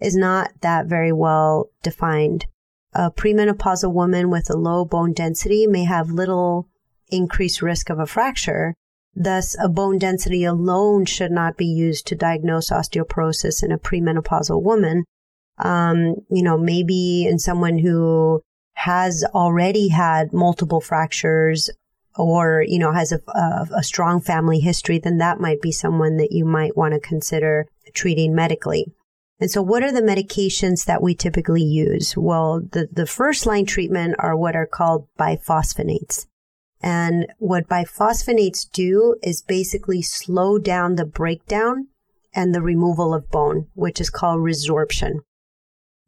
is 0.00 0.16
not 0.16 0.50
that 0.60 0.86
very 0.86 1.12
well 1.12 1.70
defined. 1.82 2.46
A 2.92 3.10
premenopausal 3.10 3.92
woman 3.92 4.30
with 4.30 4.50
a 4.50 4.56
low 4.56 4.84
bone 4.84 5.12
density 5.12 5.66
may 5.66 5.84
have 5.84 6.10
little 6.10 6.68
increased 7.08 7.62
risk 7.62 7.90
of 7.90 7.98
a 7.98 8.06
fracture. 8.06 8.74
Thus, 9.14 9.56
a 9.60 9.68
bone 9.68 9.98
density 9.98 10.44
alone 10.44 11.04
should 11.04 11.30
not 11.30 11.56
be 11.56 11.66
used 11.66 12.06
to 12.08 12.14
diagnose 12.14 12.70
osteoporosis 12.70 13.62
in 13.62 13.72
a 13.72 13.78
premenopausal 13.78 14.62
woman 14.62 15.04
um, 15.60 16.16
you 16.30 16.42
know, 16.42 16.56
maybe 16.56 17.26
in 17.26 17.38
someone 17.38 17.78
who 17.78 18.42
has 18.74 19.24
already 19.34 19.88
had 19.88 20.32
multiple 20.32 20.80
fractures 20.80 21.70
or, 22.16 22.64
you 22.66 22.78
know, 22.78 22.92
has 22.92 23.12
a, 23.12 23.20
a, 23.28 23.68
a 23.76 23.82
strong 23.82 24.20
family 24.20 24.60
history, 24.60 24.98
then 24.98 25.18
that 25.18 25.40
might 25.40 25.60
be 25.60 25.72
someone 25.72 26.16
that 26.16 26.32
you 26.32 26.44
might 26.44 26.76
want 26.76 26.94
to 26.94 27.00
consider 27.00 27.66
treating 27.92 28.34
medically. 28.34 28.92
And 29.40 29.50
so 29.50 29.62
what 29.62 29.82
are 29.82 29.92
the 29.92 30.02
medications 30.02 30.84
that 30.84 31.02
we 31.02 31.14
typically 31.14 31.62
use? 31.62 32.14
Well, 32.16 32.60
the, 32.60 32.88
the 32.92 33.06
first 33.06 33.46
line 33.46 33.64
treatment 33.64 34.16
are 34.18 34.36
what 34.36 34.54
are 34.54 34.66
called 34.66 35.08
biphosphonates. 35.18 36.26
And 36.82 37.26
what 37.38 37.68
biphosphonates 37.68 38.70
do 38.70 39.16
is 39.22 39.42
basically 39.42 40.02
slow 40.02 40.58
down 40.58 40.96
the 40.96 41.06
breakdown 41.06 41.88
and 42.34 42.54
the 42.54 42.62
removal 42.62 43.14
of 43.14 43.30
bone, 43.30 43.68
which 43.74 44.00
is 44.00 44.10
called 44.10 44.40
resorption. 44.40 45.20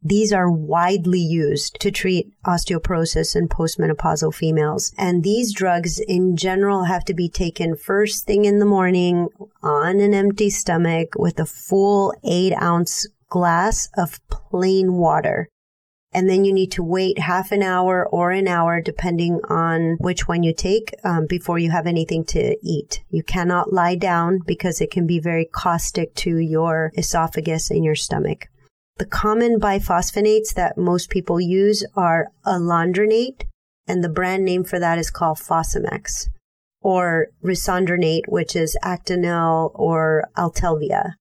These 0.05 0.33
are 0.33 0.51
widely 0.51 1.19
used 1.19 1.79
to 1.79 1.89
treat 1.89 2.33
osteoporosis 2.45 3.37
in 3.37 3.47
postmenopausal 3.47 4.35
females. 4.35 4.93
And 4.97 5.23
these 5.23 5.53
drugs 5.53 5.97
in 5.99 6.35
general 6.35 6.83
have 6.85 7.05
to 7.05 7.13
be 7.13 7.29
taken 7.29 7.77
first 7.77 8.25
thing 8.25 8.43
in 8.43 8.59
the 8.59 8.65
morning 8.65 9.29
on 9.61 10.01
an 10.01 10.13
empty 10.13 10.49
stomach 10.49 11.13
with 11.17 11.39
a 11.39 11.45
full 11.45 12.13
eight 12.25 12.53
ounce 12.61 13.07
glass 13.33 13.89
of 13.97 14.19
plain 14.29 14.93
water. 14.93 15.49
And 16.13 16.29
then 16.29 16.45
you 16.45 16.53
need 16.53 16.71
to 16.73 16.83
wait 16.83 17.17
half 17.17 17.51
an 17.51 17.63
hour 17.63 18.07
or 18.07 18.29
an 18.29 18.47
hour, 18.47 18.79
depending 18.79 19.39
on 19.49 19.97
which 19.99 20.27
one 20.27 20.43
you 20.43 20.53
take, 20.53 20.93
um, 21.03 21.25
before 21.25 21.57
you 21.57 21.71
have 21.71 21.87
anything 21.87 22.23
to 22.25 22.55
eat. 22.61 23.01
You 23.09 23.23
cannot 23.23 23.73
lie 23.73 23.95
down 23.95 24.41
because 24.45 24.79
it 24.79 24.91
can 24.91 25.07
be 25.07 25.19
very 25.19 25.45
caustic 25.51 26.13
to 26.17 26.37
your 26.37 26.91
esophagus 26.95 27.71
and 27.71 27.83
your 27.83 27.95
stomach. 27.95 28.49
The 28.97 29.07
common 29.07 29.59
biphosphonates 29.59 30.53
that 30.53 30.77
most 30.77 31.09
people 31.09 31.41
use 31.41 31.83
are 31.95 32.27
alendronate, 32.45 33.45
and 33.87 34.03
the 34.03 34.15
brand 34.19 34.45
name 34.45 34.63
for 34.63 34.77
that 34.77 34.99
is 34.99 35.09
called 35.09 35.39
Fosamax, 35.39 36.29
or 36.81 37.29
risedronate, 37.43 38.27
which 38.27 38.55
is 38.55 38.77
Actonel 38.83 39.71
or 39.73 40.25
Atelvia. 40.37 41.13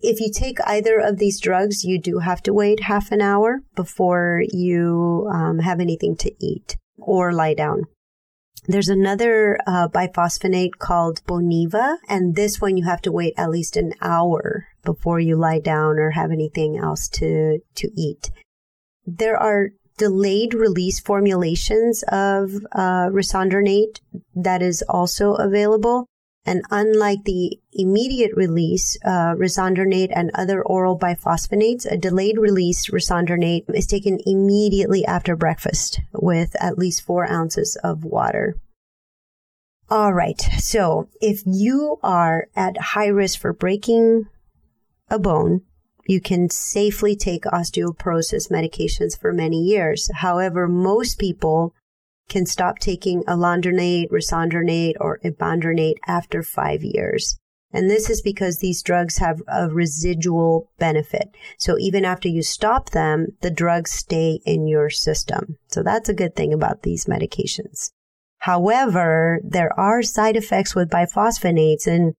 If 0.00 0.20
you 0.20 0.30
take 0.30 0.58
either 0.66 0.98
of 0.98 1.18
these 1.18 1.40
drugs, 1.40 1.84
you 1.84 1.98
do 2.00 2.18
have 2.18 2.42
to 2.42 2.52
wait 2.52 2.80
half 2.80 3.10
an 3.12 3.22
hour 3.22 3.60
before 3.74 4.42
you 4.48 5.28
um, 5.32 5.60
have 5.60 5.80
anything 5.80 6.16
to 6.16 6.32
eat 6.38 6.76
or 6.98 7.32
lie 7.32 7.54
down. 7.54 7.84
There's 8.68 8.88
another 8.88 9.58
uh, 9.66 9.88
biphosphonate 9.88 10.78
called 10.78 11.24
Boniva, 11.24 11.98
and 12.08 12.34
this 12.34 12.60
one 12.60 12.76
you 12.76 12.84
have 12.84 13.00
to 13.02 13.12
wait 13.12 13.34
at 13.36 13.50
least 13.50 13.76
an 13.76 13.92
hour 14.02 14.66
before 14.84 15.20
you 15.20 15.36
lie 15.36 15.60
down 15.60 15.98
or 15.98 16.10
have 16.10 16.32
anything 16.32 16.76
else 16.76 17.08
to, 17.10 17.60
to 17.76 17.90
eat. 17.96 18.30
There 19.06 19.36
are 19.36 19.70
delayed 19.98 20.52
release 20.52 21.00
formulations 21.00 22.02
of 22.08 22.54
uh, 22.72 23.08
risedronate 23.08 24.00
that 24.34 24.62
is 24.62 24.82
also 24.88 25.34
available. 25.34 26.06
And 26.46 26.62
unlike 26.70 27.24
the 27.24 27.58
immediate 27.72 28.30
release 28.36 28.96
uh, 29.04 29.34
and 29.36 30.30
other 30.32 30.62
oral 30.62 30.96
biphosphonates, 30.96 31.90
a 31.90 31.96
delayed 31.96 32.38
release 32.38 32.88
risedronate 32.88 33.64
is 33.74 33.86
taken 33.88 34.20
immediately 34.24 35.04
after 35.04 35.34
breakfast 35.34 36.00
with 36.12 36.54
at 36.60 36.78
least 36.78 37.02
four 37.02 37.28
ounces 37.28 37.76
of 37.82 38.04
water. 38.04 38.56
All 39.90 40.12
right. 40.12 40.40
So 40.58 41.08
if 41.20 41.42
you 41.44 41.98
are 42.02 42.46
at 42.54 42.78
high 42.78 43.08
risk 43.08 43.40
for 43.40 43.52
breaking 43.52 44.26
a 45.10 45.18
bone, 45.18 45.62
you 46.06 46.20
can 46.20 46.48
safely 46.48 47.16
take 47.16 47.42
osteoporosis 47.42 48.50
medications 48.50 49.18
for 49.18 49.32
many 49.32 49.60
years. 49.60 50.08
However, 50.14 50.68
most 50.68 51.18
people 51.18 51.74
can 52.28 52.46
stop 52.46 52.78
taking 52.78 53.22
alendronate, 53.24 54.10
risedronate, 54.10 54.94
or 55.00 55.20
ibandronate 55.24 55.96
after 56.06 56.42
five 56.42 56.82
years. 56.82 57.38
And 57.72 57.90
this 57.90 58.08
is 58.08 58.22
because 58.22 58.58
these 58.58 58.82
drugs 58.82 59.18
have 59.18 59.42
a 59.48 59.68
residual 59.68 60.70
benefit. 60.78 61.36
So 61.58 61.76
even 61.78 62.04
after 62.04 62.28
you 62.28 62.42
stop 62.42 62.90
them, 62.90 63.26
the 63.42 63.50
drugs 63.50 63.92
stay 63.92 64.40
in 64.46 64.66
your 64.66 64.88
system. 64.88 65.58
So 65.68 65.82
that's 65.82 66.08
a 66.08 66.14
good 66.14 66.34
thing 66.34 66.52
about 66.52 66.82
these 66.82 67.06
medications. 67.06 67.90
However, 68.38 69.40
there 69.44 69.78
are 69.78 70.02
side 70.02 70.36
effects 70.36 70.74
with 70.74 70.90
biphosphonates 70.90 71.86
and 71.86 72.14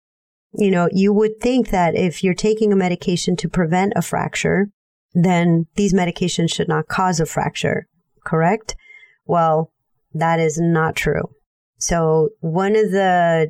you 0.54 0.72
know, 0.72 0.90
you 0.92 1.14
would 1.14 1.40
think 1.40 1.70
that 1.70 1.96
if 1.96 2.24
you're 2.24 2.34
taking 2.34 2.72
a 2.72 2.76
medication 2.76 3.36
to 3.38 3.50
prevent 3.50 3.94
a 3.96 4.02
fracture, 4.02 4.70
then 5.14 5.66
these 5.76 5.94
medications 5.94 6.54
should 6.54 6.68
not 6.68 6.88
cause 6.88 7.20
a 7.20 7.26
fracture, 7.26 7.88
correct? 8.26 8.76
Well, 9.26 9.72
that 10.20 10.40
is 10.40 10.60
not 10.60 10.96
true. 10.96 11.30
So 11.80 12.30
one 12.40 12.76
of 12.76 12.92
the 12.92 13.48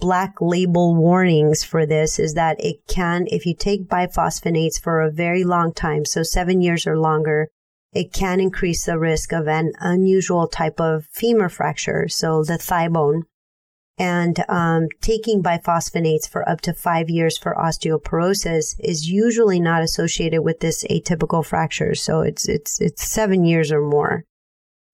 black 0.00 0.34
label 0.40 0.94
warnings 0.94 1.64
for 1.64 1.86
this 1.86 2.18
is 2.18 2.34
that 2.34 2.56
it 2.58 2.76
can, 2.88 3.26
if 3.28 3.46
you 3.46 3.54
take 3.54 3.88
biphosphonates 3.88 4.80
for 4.80 5.00
a 5.00 5.10
very 5.10 5.44
long 5.44 5.72
time, 5.72 6.04
so 6.04 6.22
seven 6.22 6.60
years 6.60 6.86
or 6.86 6.98
longer, 6.98 7.48
it 7.92 8.12
can 8.12 8.40
increase 8.40 8.84
the 8.84 8.98
risk 8.98 9.32
of 9.32 9.48
an 9.48 9.72
unusual 9.80 10.46
type 10.46 10.80
of 10.80 11.06
femur 11.12 11.48
fracture, 11.48 12.06
so 12.08 12.44
the 12.44 12.58
thigh 12.58 12.88
bone. 12.88 13.24
And 14.00 14.44
um, 14.48 14.86
taking 15.00 15.42
biphosphonates 15.42 16.28
for 16.28 16.48
up 16.48 16.60
to 16.62 16.72
five 16.72 17.10
years 17.10 17.36
for 17.36 17.54
osteoporosis 17.54 18.76
is 18.78 19.08
usually 19.08 19.58
not 19.58 19.82
associated 19.82 20.42
with 20.42 20.60
this 20.60 20.84
atypical 20.84 21.44
fracture. 21.44 21.96
So 21.96 22.20
it's 22.20 22.48
it's 22.48 22.80
it's 22.80 23.10
seven 23.10 23.44
years 23.44 23.72
or 23.72 23.80
more. 23.80 24.22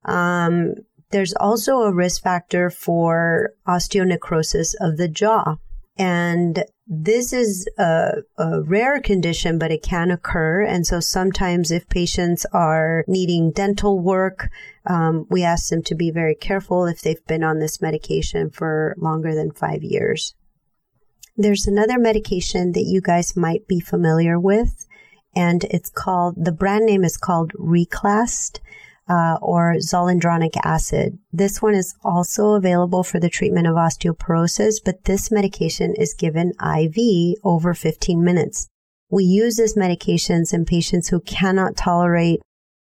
Um, 0.06 0.74
there's 1.14 1.32
also 1.34 1.82
a 1.82 1.94
risk 1.94 2.24
factor 2.24 2.68
for 2.70 3.50
osteonecrosis 3.68 4.74
of 4.80 4.96
the 4.96 5.06
jaw. 5.06 5.58
And 5.96 6.64
this 6.88 7.32
is 7.32 7.68
a, 7.78 8.14
a, 8.36 8.62
rare 8.62 9.00
condition, 9.00 9.56
but 9.56 9.70
it 9.70 9.84
can 9.84 10.10
occur. 10.10 10.62
And 10.62 10.84
so 10.84 10.98
sometimes 10.98 11.70
if 11.70 11.88
patients 11.88 12.44
are 12.52 13.04
needing 13.06 13.52
dental 13.52 14.00
work, 14.00 14.50
um, 14.86 15.26
we 15.30 15.44
ask 15.44 15.68
them 15.68 15.84
to 15.84 15.94
be 15.94 16.10
very 16.10 16.34
careful 16.34 16.84
if 16.84 17.00
they've 17.00 17.24
been 17.28 17.44
on 17.44 17.60
this 17.60 17.80
medication 17.80 18.50
for 18.50 18.96
longer 18.98 19.36
than 19.36 19.52
five 19.52 19.84
years. 19.84 20.34
There's 21.36 21.68
another 21.68 21.96
medication 21.96 22.72
that 22.72 22.86
you 22.88 23.00
guys 23.00 23.36
might 23.36 23.68
be 23.68 23.78
familiar 23.78 24.40
with, 24.40 24.84
and 25.36 25.62
it's 25.70 25.90
called, 25.90 26.34
the 26.44 26.50
brand 26.50 26.86
name 26.86 27.04
is 27.04 27.16
called 27.16 27.52
Reclast 27.52 28.58
uh, 29.08 29.36
or 29.42 29.74
zoledronic 29.76 30.56
acid. 30.64 31.18
This 31.32 31.60
one 31.60 31.74
is 31.74 31.94
also 32.02 32.54
available 32.54 33.02
for 33.02 33.20
the 33.20 33.28
treatment 33.28 33.66
of 33.66 33.74
osteoporosis, 33.74 34.76
but 34.84 35.04
this 35.04 35.30
medication 35.30 35.94
is 35.94 36.14
given 36.14 36.52
IV 36.60 37.36
over 37.44 37.74
15 37.74 38.24
minutes. 38.24 38.68
We 39.10 39.24
use 39.24 39.56
this 39.56 39.76
medications 39.76 40.52
in 40.52 40.64
patients 40.64 41.08
who 41.08 41.20
cannot 41.20 41.76
tolerate, 41.76 42.40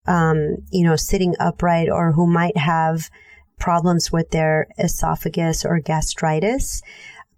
um, 0.07 0.57
you 0.71 0.83
know, 0.83 0.95
sitting 0.95 1.36
upright 1.39 1.89
or 1.89 2.13
who 2.13 2.25
might 2.27 2.57
have 2.57 3.09
problems 3.59 4.12
with 4.12 4.31
their 4.31 4.67
esophagus 4.77 5.65
or 5.65 5.79
gastritis 5.79 6.81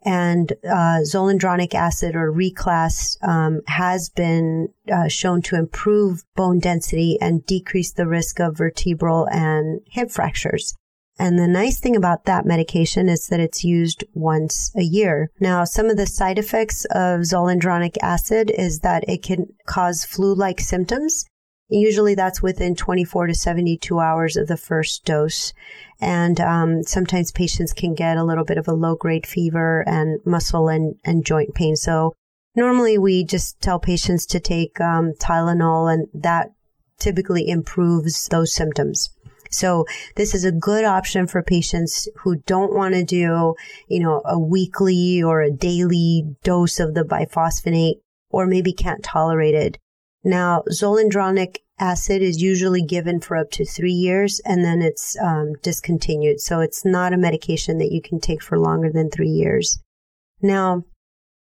and 0.03 0.53
uh, 0.63 1.01
zoledronic 1.03 1.73
acid 1.73 2.15
or 2.15 2.31
Reclast 2.31 3.17
um, 3.27 3.61
has 3.67 4.09
been 4.09 4.69
uh, 4.91 5.07
shown 5.07 5.41
to 5.43 5.55
improve 5.55 6.23
bone 6.35 6.59
density 6.59 7.17
and 7.21 7.45
decrease 7.45 7.91
the 7.91 8.07
risk 8.07 8.39
of 8.39 8.57
vertebral 8.57 9.27
and 9.31 9.81
hip 9.87 10.11
fractures. 10.11 10.73
And 11.21 11.37
the 11.37 11.47
nice 11.47 11.81
thing 11.81 11.97
about 11.97 12.23
that 12.25 12.45
medication 12.45 13.09
is 13.09 13.27
that 13.27 13.41
it's 13.41 13.65
used 13.65 14.05
once 14.13 14.71
a 14.77 14.83
year. 14.83 15.29
Now, 15.41 15.65
some 15.65 15.87
of 15.87 15.97
the 15.97 16.07
side 16.07 16.39
effects 16.39 16.85
of 16.91 17.21
zoledronic 17.21 17.97
acid 18.01 18.49
is 18.57 18.79
that 18.79 19.03
it 19.09 19.21
can 19.21 19.47
cause 19.65 20.05
flu-like 20.05 20.61
symptoms. 20.61 21.25
Usually 21.69 22.15
that's 22.15 22.41
within 22.41 22.75
24 22.75 23.27
to 23.27 23.35
72 23.35 23.99
hours 23.99 24.35
of 24.35 24.47
the 24.47 24.57
first 24.57 25.05
dose. 25.05 25.53
And 26.01 26.39
um, 26.41 26.83
sometimes 26.83 27.31
patients 27.31 27.73
can 27.73 27.93
get 27.93 28.17
a 28.17 28.23
little 28.23 28.43
bit 28.43 28.57
of 28.57 28.67
a 28.67 28.73
low 28.73 28.95
grade 28.95 29.27
fever 29.27 29.83
and 29.87 30.19
muscle 30.25 30.67
and, 30.67 30.95
and 31.05 31.23
joint 31.23 31.53
pain. 31.53 31.75
So 31.75 32.15
normally 32.55 32.97
we 32.97 33.23
just 33.23 33.61
tell 33.61 33.79
patients 33.79 34.25
to 34.27 34.39
take 34.39 34.81
um, 34.81 35.13
Tylenol 35.19 35.93
and 35.93 36.07
that 36.13 36.51
typically 36.97 37.47
improves 37.47 38.27
those 38.27 38.53
symptoms. 38.53 39.09
So 39.51 39.85
this 40.15 40.35
is 40.35 40.45
a 40.45 40.51
good 40.51 40.85
option 40.85 41.27
for 41.27 41.41
patients 41.41 42.07
who 42.17 42.37
don't 42.45 42.73
want 42.73 42.93
to 42.93 43.03
do, 43.03 43.55
you 43.87 43.99
know, 43.99 44.21
a 44.25 44.39
weekly 44.39 45.23
or 45.23 45.41
a 45.41 45.51
daily 45.51 46.35
dose 46.43 46.79
of 46.79 46.93
the 46.93 47.03
biphosphonate 47.03 47.95
or 48.29 48.45
maybe 48.45 48.73
can't 48.73 49.03
tolerate 49.03 49.55
it. 49.55 49.77
Now, 50.23 50.63
zoledronic 50.71 51.57
acid 51.79 52.21
is 52.21 52.41
usually 52.41 52.81
given 52.81 53.21
for 53.21 53.37
up 53.37 53.51
to 53.51 53.65
three 53.65 53.93
years 53.93 54.41
and 54.45 54.63
then 54.65 54.81
it's 54.81 55.17
um, 55.19 55.53
discontinued. 55.61 56.41
So 56.41 56.59
it's 56.59 56.83
not 56.83 57.13
a 57.13 57.17
medication 57.17 57.77
that 57.77 57.91
you 57.91 58.01
can 58.01 58.19
take 58.19 58.43
for 58.43 58.59
longer 58.59 58.91
than 58.91 59.09
three 59.09 59.29
years. 59.29 59.79
Now, 60.41 60.83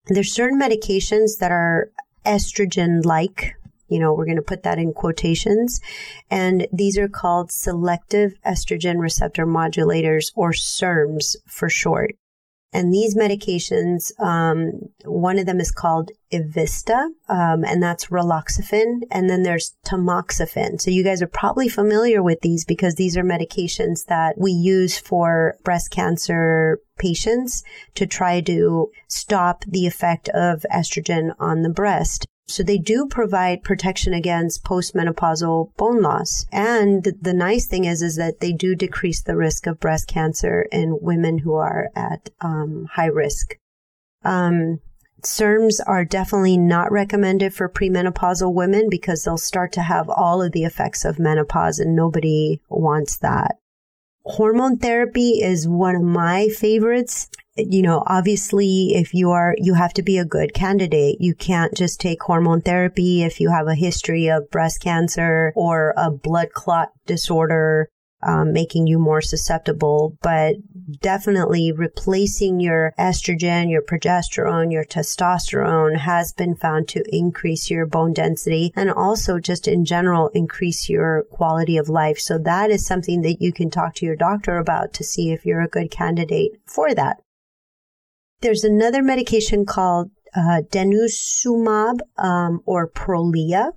there's 0.07 0.33
certain 0.33 0.59
medications 0.59 1.39
that 1.39 1.51
are 1.51 1.91
estrogen 2.25 3.03
like. 3.03 3.55
You 3.89 3.99
know, 3.99 4.13
we're 4.13 4.25
going 4.25 4.37
to 4.37 4.41
put 4.41 4.63
that 4.63 4.79
in 4.79 4.93
quotations. 4.93 5.79
And 6.29 6.67
these 6.71 6.97
are 6.97 7.07
called 7.07 7.51
selective 7.51 8.33
estrogen 8.45 8.99
receptor 8.99 9.45
modulators 9.45 10.31
or 10.35 10.51
SERMs 10.51 11.35
for 11.47 11.69
short. 11.69 12.15
And 12.73 12.93
these 12.93 13.15
medications, 13.15 14.11
um, 14.19 14.71
one 15.05 15.39
of 15.39 15.45
them 15.45 15.59
is 15.59 15.71
called 15.71 16.11
Evista, 16.33 17.07
um, 17.29 17.63
and 17.63 17.81
that's 17.81 18.07
raloxifene. 18.07 19.01
And 19.09 19.29
then 19.29 19.43
there's 19.43 19.75
tamoxifen. 19.85 20.79
So 20.81 20.91
you 20.91 21.03
guys 21.03 21.21
are 21.21 21.27
probably 21.27 21.69
familiar 21.69 22.21
with 22.21 22.41
these 22.41 22.65
because 22.65 22.95
these 22.95 23.15
are 23.15 23.23
medications 23.23 24.05
that 24.07 24.37
we 24.37 24.51
use 24.51 24.97
for 24.97 25.55
breast 25.63 25.91
cancer 25.91 26.79
patients 26.99 27.63
to 27.95 28.05
try 28.05 28.41
to 28.41 28.89
stop 29.07 29.63
the 29.65 29.87
effect 29.87 30.27
of 30.29 30.65
estrogen 30.71 31.33
on 31.39 31.61
the 31.61 31.69
breast. 31.69 32.27
So 32.47 32.63
they 32.63 32.77
do 32.77 33.07
provide 33.07 33.63
protection 33.63 34.13
against 34.13 34.63
postmenopausal 34.63 35.75
bone 35.75 36.01
loss. 36.01 36.45
And 36.51 37.03
the 37.21 37.33
nice 37.33 37.67
thing 37.67 37.83
is, 37.83 38.01
is 38.01 38.15
that 38.15 38.39
they 38.39 38.53
do 38.53 38.73
decrease 38.73 39.21
the 39.21 39.35
risk 39.35 39.67
of 39.67 39.81
breast 39.81 40.07
cancer 40.07 40.65
in 40.71 40.99
women 41.01 41.39
who 41.39 41.55
are 41.55 41.89
at 41.95 42.29
um, 42.39 42.87
high 42.93 43.07
risk. 43.07 43.57
Um, 44.23 44.79
SERMs 45.23 45.81
are 45.85 46.05
definitely 46.05 46.57
not 46.57 46.91
recommended 46.91 47.53
for 47.53 47.67
premenopausal 47.67 48.53
women 48.53 48.87
because 48.89 49.23
they'll 49.23 49.37
start 49.37 49.73
to 49.73 49.81
have 49.81 50.09
all 50.09 50.41
of 50.41 50.53
the 50.53 50.63
effects 50.63 51.03
of 51.03 51.19
menopause 51.19 51.79
and 51.79 51.95
nobody 51.95 52.61
wants 52.69 53.17
that. 53.17 53.57
Hormone 54.23 54.77
therapy 54.77 55.41
is 55.41 55.67
one 55.67 55.95
of 55.95 56.01
my 56.01 56.47
favorites 56.49 57.29
you 57.57 57.81
know, 57.81 58.03
obviously 58.07 58.95
if 58.95 59.13
you 59.13 59.31
are, 59.31 59.55
you 59.57 59.73
have 59.73 59.93
to 59.93 60.03
be 60.03 60.17
a 60.17 60.25
good 60.25 60.53
candidate. 60.53 61.17
You 61.19 61.33
can't 61.33 61.75
just 61.75 61.99
take 61.99 62.21
hormone 62.21 62.61
therapy 62.61 63.23
if 63.23 63.39
you 63.39 63.49
have 63.49 63.67
a 63.67 63.75
history 63.75 64.27
of 64.27 64.49
breast 64.51 64.81
cancer 64.81 65.51
or 65.55 65.93
a 65.97 66.11
blood 66.11 66.49
clot 66.53 66.89
disorder. 67.05 67.89
Um, 68.23 68.51
making 68.51 68.87
you 68.87 68.97
more 68.97 69.21
susceptible, 69.21 70.17
but 70.23 70.55
definitely 71.01 71.71
replacing 71.71 72.59
your 72.59 72.95
estrogen, 72.97 73.69
your 73.69 73.83
progesterone, 73.83 74.71
your 74.71 74.83
testosterone 74.83 75.97
has 75.97 76.33
been 76.33 76.55
found 76.55 76.87
to 76.87 77.03
increase 77.15 77.69
your 77.69 77.85
bone 77.85 78.13
density 78.13 78.73
and 78.75 78.89
also 78.89 79.37
just 79.37 79.67
in 79.67 79.85
general 79.85 80.29
increase 80.29 80.89
your 80.89 81.25
quality 81.29 81.77
of 81.77 81.89
life. 81.89 82.17
So 82.17 82.39
that 82.39 82.71
is 82.71 82.87
something 82.87 83.21
that 83.21 83.39
you 83.39 83.53
can 83.53 83.69
talk 83.69 83.93
to 83.95 84.05
your 84.07 84.15
doctor 84.15 84.57
about 84.57 84.93
to 84.93 85.03
see 85.03 85.29
if 85.29 85.45
you're 85.45 85.61
a 85.61 85.67
good 85.67 85.91
candidate 85.91 86.53
for 86.65 86.95
that. 86.95 87.17
There's 88.41 88.63
another 88.63 89.01
medication 89.01 89.65
called 89.65 90.11
uh, 90.35 90.61
denosumab 90.69 91.99
um, 92.17 92.61
or 92.65 92.89
Prolia. 92.89 93.71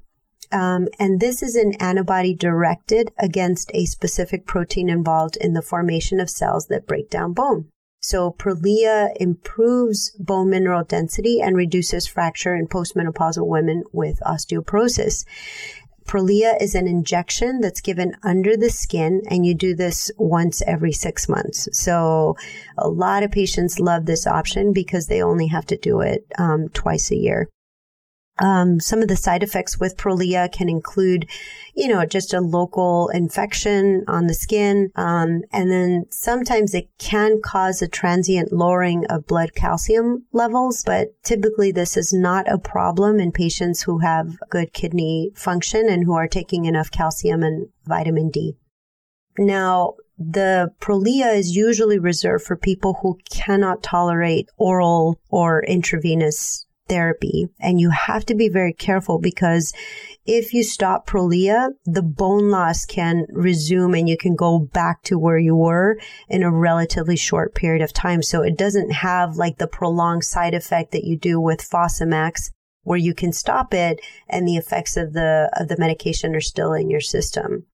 Um, 0.53 0.89
and 0.99 1.21
this 1.21 1.43
is 1.43 1.55
an 1.55 1.75
antibody 1.81 2.35
directed 2.35 3.13
against 3.19 3.71
a 3.73 3.87
specific 3.87 4.47
protein 4.47 4.91
involved 4.91 5.37
in 5.37 5.55
the 5.55 5.63
formation 5.63 6.21
of 6.21 6.29
cells 6.29 6.67
that 6.67 6.87
break 6.87 7.09
down 7.09 7.33
bone. 7.33 7.69
So 8.01 8.33
Prolia 8.33 9.11
improves 9.17 10.11
bone 10.19 10.51
mineral 10.51 10.85
density 10.85 11.41
and 11.41 11.55
reduces 11.55 12.07
fracture 12.07 12.55
in 12.55 12.67
postmenopausal 12.67 13.47
women 13.47 13.85
with 13.93 14.19
osteoporosis. 14.27 15.25
Prolia 16.11 16.61
is 16.61 16.75
an 16.75 16.89
injection 16.89 17.61
that's 17.61 17.81
given 17.81 18.17
under 18.25 18.57
the 18.57 18.69
skin, 18.69 19.23
and 19.31 19.47
you 19.47 19.55
do 19.55 19.77
this 19.77 20.11
once 20.19 20.61
every 20.63 20.91
six 20.91 21.29
months. 21.29 21.69
So 21.73 22.37
a 22.77 22.89
lot 22.89 23.23
of 23.23 23.31
patients 23.31 23.79
love 23.79 24.07
this 24.07 24.27
option 24.27 24.73
because 24.73 25.07
they 25.07 25.23
only 25.23 25.47
have 25.47 25.67
to 25.67 25.77
do 25.77 26.01
it 26.01 26.27
um, 26.37 26.69
twice 26.71 27.13
a 27.13 27.17
year. 27.17 27.49
Um, 28.41 28.81
some 28.81 29.03
of 29.03 29.09
the 29.09 29.17
side 29.17 29.43
effects 29.43 29.79
with 29.79 29.99
Prolia 29.99 30.51
can 30.51 30.69
include, 30.69 31.29
you 31.75 31.89
know, 31.89 32.05
just 32.07 32.33
a 32.33 32.41
local 32.41 33.09
infection 33.09 34.03
on 34.09 34.27
the 34.27 34.35
skin. 34.35 34.91
Um, 34.97 35.43
and 35.53 35.71
then 35.71 36.07
sometimes 36.11 36.75
it 36.75 36.89
can 36.99 37.41
cause 37.43 37.83
a 37.83 37.89
transient 37.89 38.51
lowering 38.53 39.05
of 39.07 39.27
blood 39.27 39.55
calcium 39.55 40.25
levels, 40.33 40.83
but 40.85 41.09
typically 41.23 41.71
this 41.71 41.97
is 41.97 42.13
not 42.13 42.51
a 42.51 42.59
problem 42.59 43.21
in 43.21 43.31
patients 43.31 43.83
who 43.83 43.99
have 43.99 44.39
good 44.49 44.73
kidney 44.73 45.33
function 45.35 45.89
and 45.89 46.05
who 46.05 46.15
are 46.15 46.29
taking 46.29 46.65
enough 46.65 46.91
calcium 46.91 47.43
and 47.43 47.69
vitamin 47.87 48.31
D. 48.31 48.57
Now, 49.39 49.95
the 50.19 50.73
Prolia 50.81 51.35
is 51.35 51.57
usually 51.57 51.99
reserved 51.99 52.45
for 52.45 52.57
people 52.57 52.99
who 53.01 53.19
cannot 53.31 53.83
tolerate 53.83 54.49
oral 54.59 55.19
or 55.31 55.63
intravenous 55.63 56.67
therapy. 56.91 57.49
And 57.59 57.81
you 57.81 57.91
have 57.91 58.27
to 58.27 58.35
be 58.35 58.49
very 58.51 58.75
careful 58.75 59.19
because 59.19 59.73
if 60.27 60.53
you 60.53 60.63
stop 60.63 61.07
Prolia, 61.07 61.71
the 61.87 62.03
bone 62.03 62.51
loss 62.51 62.85
can 62.85 63.27
resume 63.31 63.95
and 63.95 64.09
you 64.09 64.19
can 64.19 64.35
go 64.35 64.59
back 64.59 65.03
to 65.05 65.19
where 65.19 65.39
you 65.39 65.55
were 65.55 65.99
in 66.29 66.43
a 66.43 66.51
relatively 66.51 67.17
short 67.17 67.55
period 67.55 67.81
of 67.81 67.93
time. 67.93 68.23
So 68.23 68.43
it 68.43 68.59
doesn't 68.59 68.91
have 68.91 69.37
like 69.37 69.59
the 69.59 69.69
prolonged 69.69 70.25
side 70.25 70.53
effect 70.53 70.93
that 70.93 71.05
you 71.05 71.17
do 71.17 71.41
with 71.41 71.61
Fosamax 71.61 72.51
where 72.83 72.99
you 72.99 73.15
can 73.15 73.33
stop 73.33 73.73
it 73.73 74.01
and 74.29 74.47
the 74.49 74.57
effects 74.57 74.97
of 74.97 75.13
the, 75.13 75.51
of 75.59 75.69
the 75.69 75.79
medication 75.79 76.35
are 76.35 76.41
still 76.41 76.73
in 76.73 76.91
your 76.91 77.01
system. 77.01 77.67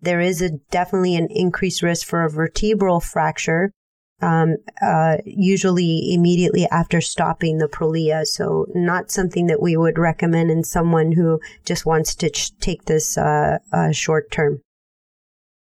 There 0.00 0.20
is 0.20 0.42
a 0.42 0.50
definitely 0.70 1.16
an 1.16 1.28
increased 1.30 1.82
risk 1.82 2.06
for 2.06 2.24
a 2.24 2.30
vertebral 2.30 3.00
fracture 3.00 3.72
um, 4.20 4.56
uh, 4.80 5.16
usually 5.24 6.12
immediately 6.12 6.66
after 6.70 7.00
stopping 7.00 7.58
the 7.58 7.68
Prolia. 7.68 8.24
So 8.24 8.66
not 8.74 9.10
something 9.10 9.46
that 9.46 9.62
we 9.62 9.76
would 9.76 9.98
recommend 9.98 10.50
in 10.50 10.64
someone 10.64 11.12
who 11.12 11.40
just 11.64 11.84
wants 11.86 12.14
to 12.16 12.30
ch- 12.30 12.56
take 12.58 12.84
this 12.84 13.18
uh, 13.18 13.58
uh, 13.72 13.92
short 13.92 14.30
term. 14.30 14.60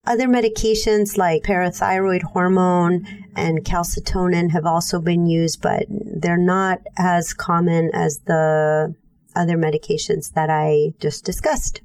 Other 0.07 0.29
medications 0.29 1.16
like 1.16 1.44
parathyroid 1.44 2.23
hormone 2.23 3.07
and 3.35 3.64
calcitonin 3.64 4.51
have 4.51 4.66
also 4.66 5.01
been 5.01 5.27
used, 5.27 5.62
but 5.62 5.87
they're 5.88 6.37
not 6.37 6.81
as 6.99 7.33
common 7.33 7.90
as 7.94 8.18
the 8.27 8.94
other 9.35 9.57
medications 9.57 10.33
that 10.35 10.51
I 10.51 10.92
just 11.01 11.25
discussed. 11.25 11.81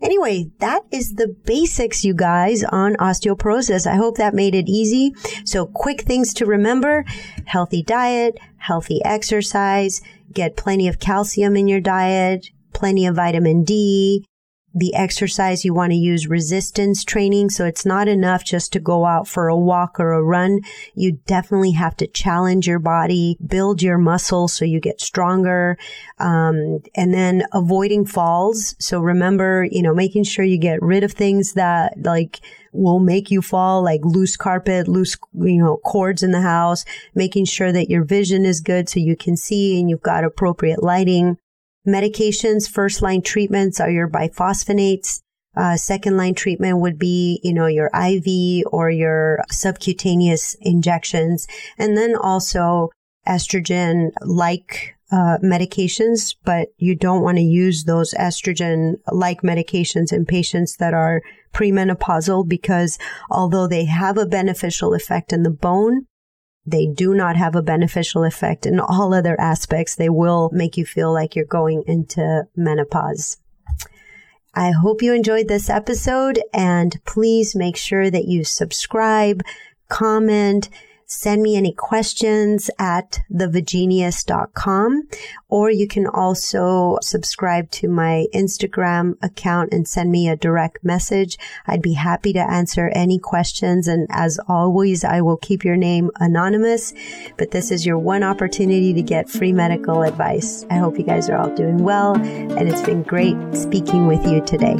Anyway, 0.00 0.50
that 0.58 0.82
is 0.90 1.14
the 1.14 1.28
basics, 1.44 2.04
you 2.04 2.14
guys, 2.14 2.64
on 2.64 2.94
osteoporosis. 2.96 3.86
I 3.86 3.96
hope 3.96 4.16
that 4.16 4.34
made 4.34 4.54
it 4.54 4.68
easy. 4.68 5.12
So 5.44 5.66
quick 5.66 6.02
things 6.02 6.34
to 6.34 6.46
remember, 6.46 7.04
healthy 7.46 7.82
diet, 7.82 8.38
healthy 8.56 9.04
exercise, 9.04 10.00
get 10.32 10.56
plenty 10.56 10.88
of 10.88 10.98
calcium 10.98 11.56
in 11.56 11.68
your 11.68 11.80
diet, 11.80 12.48
plenty 12.72 13.06
of 13.06 13.16
vitamin 13.16 13.64
D, 13.64 14.24
the 14.74 14.94
exercise, 14.94 15.64
you 15.64 15.74
want 15.74 15.92
to 15.92 15.98
use 15.98 16.26
resistance 16.26 17.04
training. 17.04 17.50
So 17.50 17.64
it's 17.64 17.84
not 17.84 18.08
enough 18.08 18.44
just 18.44 18.72
to 18.72 18.80
go 18.80 19.04
out 19.04 19.28
for 19.28 19.48
a 19.48 19.56
walk 19.56 20.00
or 20.00 20.12
a 20.12 20.22
run. 20.22 20.60
You 20.94 21.18
definitely 21.26 21.72
have 21.72 21.96
to 21.98 22.06
challenge 22.06 22.66
your 22.66 22.78
body, 22.78 23.36
build 23.44 23.82
your 23.82 23.98
muscle 23.98 24.48
so 24.48 24.64
you 24.64 24.80
get 24.80 25.00
stronger. 25.00 25.76
Um, 26.18 26.80
and 26.94 27.12
then 27.12 27.44
avoiding 27.52 28.06
falls. 28.06 28.74
So 28.78 29.00
remember, 29.00 29.66
you 29.70 29.82
know, 29.82 29.94
making 29.94 30.24
sure 30.24 30.44
you 30.44 30.58
get 30.58 30.82
rid 30.82 31.04
of 31.04 31.12
things 31.12 31.52
that 31.54 31.94
like, 32.02 32.40
will 32.72 33.00
make 33.00 33.30
you 33.30 33.42
fall, 33.42 33.82
like 33.82 34.00
loose 34.02 34.36
carpet, 34.36 34.88
loose, 34.88 35.16
you 35.34 35.62
know, 35.62 35.76
cords 35.84 36.22
in 36.22 36.30
the 36.30 36.40
house, 36.40 36.84
making 37.14 37.44
sure 37.44 37.70
that 37.70 37.90
your 37.90 38.02
vision 38.02 38.46
is 38.46 38.60
good 38.60 38.88
so 38.88 38.98
you 38.98 39.14
can 39.14 39.36
see 39.36 39.78
and 39.78 39.90
you've 39.90 40.02
got 40.02 40.24
appropriate 40.24 40.82
lighting. 40.82 41.36
Medications, 41.86 42.70
first 42.70 43.02
line 43.02 43.22
treatments 43.22 43.80
are 43.80 43.90
your 43.90 44.08
biphosphonates. 44.08 45.20
Uh, 45.56 45.76
second 45.76 46.16
line 46.16 46.34
treatment 46.34 46.78
would 46.78 46.98
be, 46.98 47.40
you 47.42 47.52
know, 47.52 47.66
your 47.66 47.90
IV 47.94 48.64
or 48.72 48.90
your 48.90 49.40
subcutaneous 49.50 50.56
injections. 50.60 51.46
And 51.76 51.96
then 51.96 52.14
also 52.16 52.90
estrogen 53.26 54.10
like 54.22 54.96
uh, 55.10 55.36
medications, 55.42 56.34
but 56.44 56.68
you 56.78 56.94
don't 56.94 57.22
want 57.22 57.36
to 57.36 57.42
use 57.42 57.84
those 57.84 58.14
estrogen 58.14 58.94
like 59.10 59.42
medications 59.42 60.12
in 60.12 60.24
patients 60.24 60.76
that 60.76 60.94
are 60.94 61.20
premenopausal 61.52 62.48
because 62.48 62.98
although 63.30 63.66
they 63.66 63.84
have 63.84 64.16
a 64.16 64.24
beneficial 64.24 64.94
effect 64.94 65.32
in 65.32 65.42
the 65.42 65.50
bone, 65.50 66.06
they 66.64 66.86
do 66.86 67.14
not 67.14 67.36
have 67.36 67.54
a 67.54 67.62
beneficial 67.62 68.24
effect 68.24 68.66
in 68.66 68.78
all 68.78 69.12
other 69.14 69.40
aspects. 69.40 69.96
They 69.96 70.08
will 70.08 70.50
make 70.52 70.76
you 70.76 70.86
feel 70.86 71.12
like 71.12 71.34
you're 71.34 71.44
going 71.44 71.82
into 71.86 72.46
menopause. 72.56 73.38
I 74.54 74.70
hope 74.70 75.02
you 75.02 75.14
enjoyed 75.14 75.48
this 75.48 75.70
episode 75.70 76.40
and 76.52 77.02
please 77.04 77.56
make 77.56 77.76
sure 77.76 78.10
that 78.10 78.26
you 78.26 78.44
subscribe, 78.44 79.42
comment, 79.88 80.68
send 81.12 81.42
me 81.42 81.56
any 81.56 81.72
questions 81.72 82.70
at 82.78 83.20
thevagenius.com 83.30 85.08
or 85.48 85.70
you 85.70 85.86
can 85.86 86.06
also 86.06 86.96
subscribe 87.02 87.70
to 87.70 87.88
my 87.88 88.26
Instagram 88.34 89.14
account 89.22 89.72
and 89.72 89.86
send 89.86 90.10
me 90.10 90.28
a 90.28 90.36
direct 90.36 90.82
message. 90.82 91.36
I'd 91.66 91.82
be 91.82 91.92
happy 91.92 92.32
to 92.32 92.40
answer 92.40 92.90
any 92.94 93.18
questions. 93.18 93.86
And 93.86 94.06
as 94.10 94.40
always, 94.48 95.04
I 95.04 95.20
will 95.20 95.36
keep 95.36 95.64
your 95.64 95.76
name 95.76 96.10
anonymous, 96.20 96.94
but 97.36 97.50
this 97.50 97.70
is 97.70 97.84
your 97.84 97.98
one 97.98 98.22
opportunity 98.22 98.94
to 98.94 99.02
get 99.02 99.28
free 99.28 99.52
medical 99.52 100.02
advice. 100.02 100.64
I 100.70 100.76
hope 100.76 100.98
you 100.98 101.04
guys 101.04 101.28
are 101.28 101.36
all 101.36 101.54
doing 101.54 101.78
well 101.84 102.14
and 102.16 102.68
it's 102.68 102.82
been 102.82 103.02
great 103.02 103.36
speaking 103.54 104.06
with 104.06 104.26
you 104.26 104.40
today. 104.40 104.76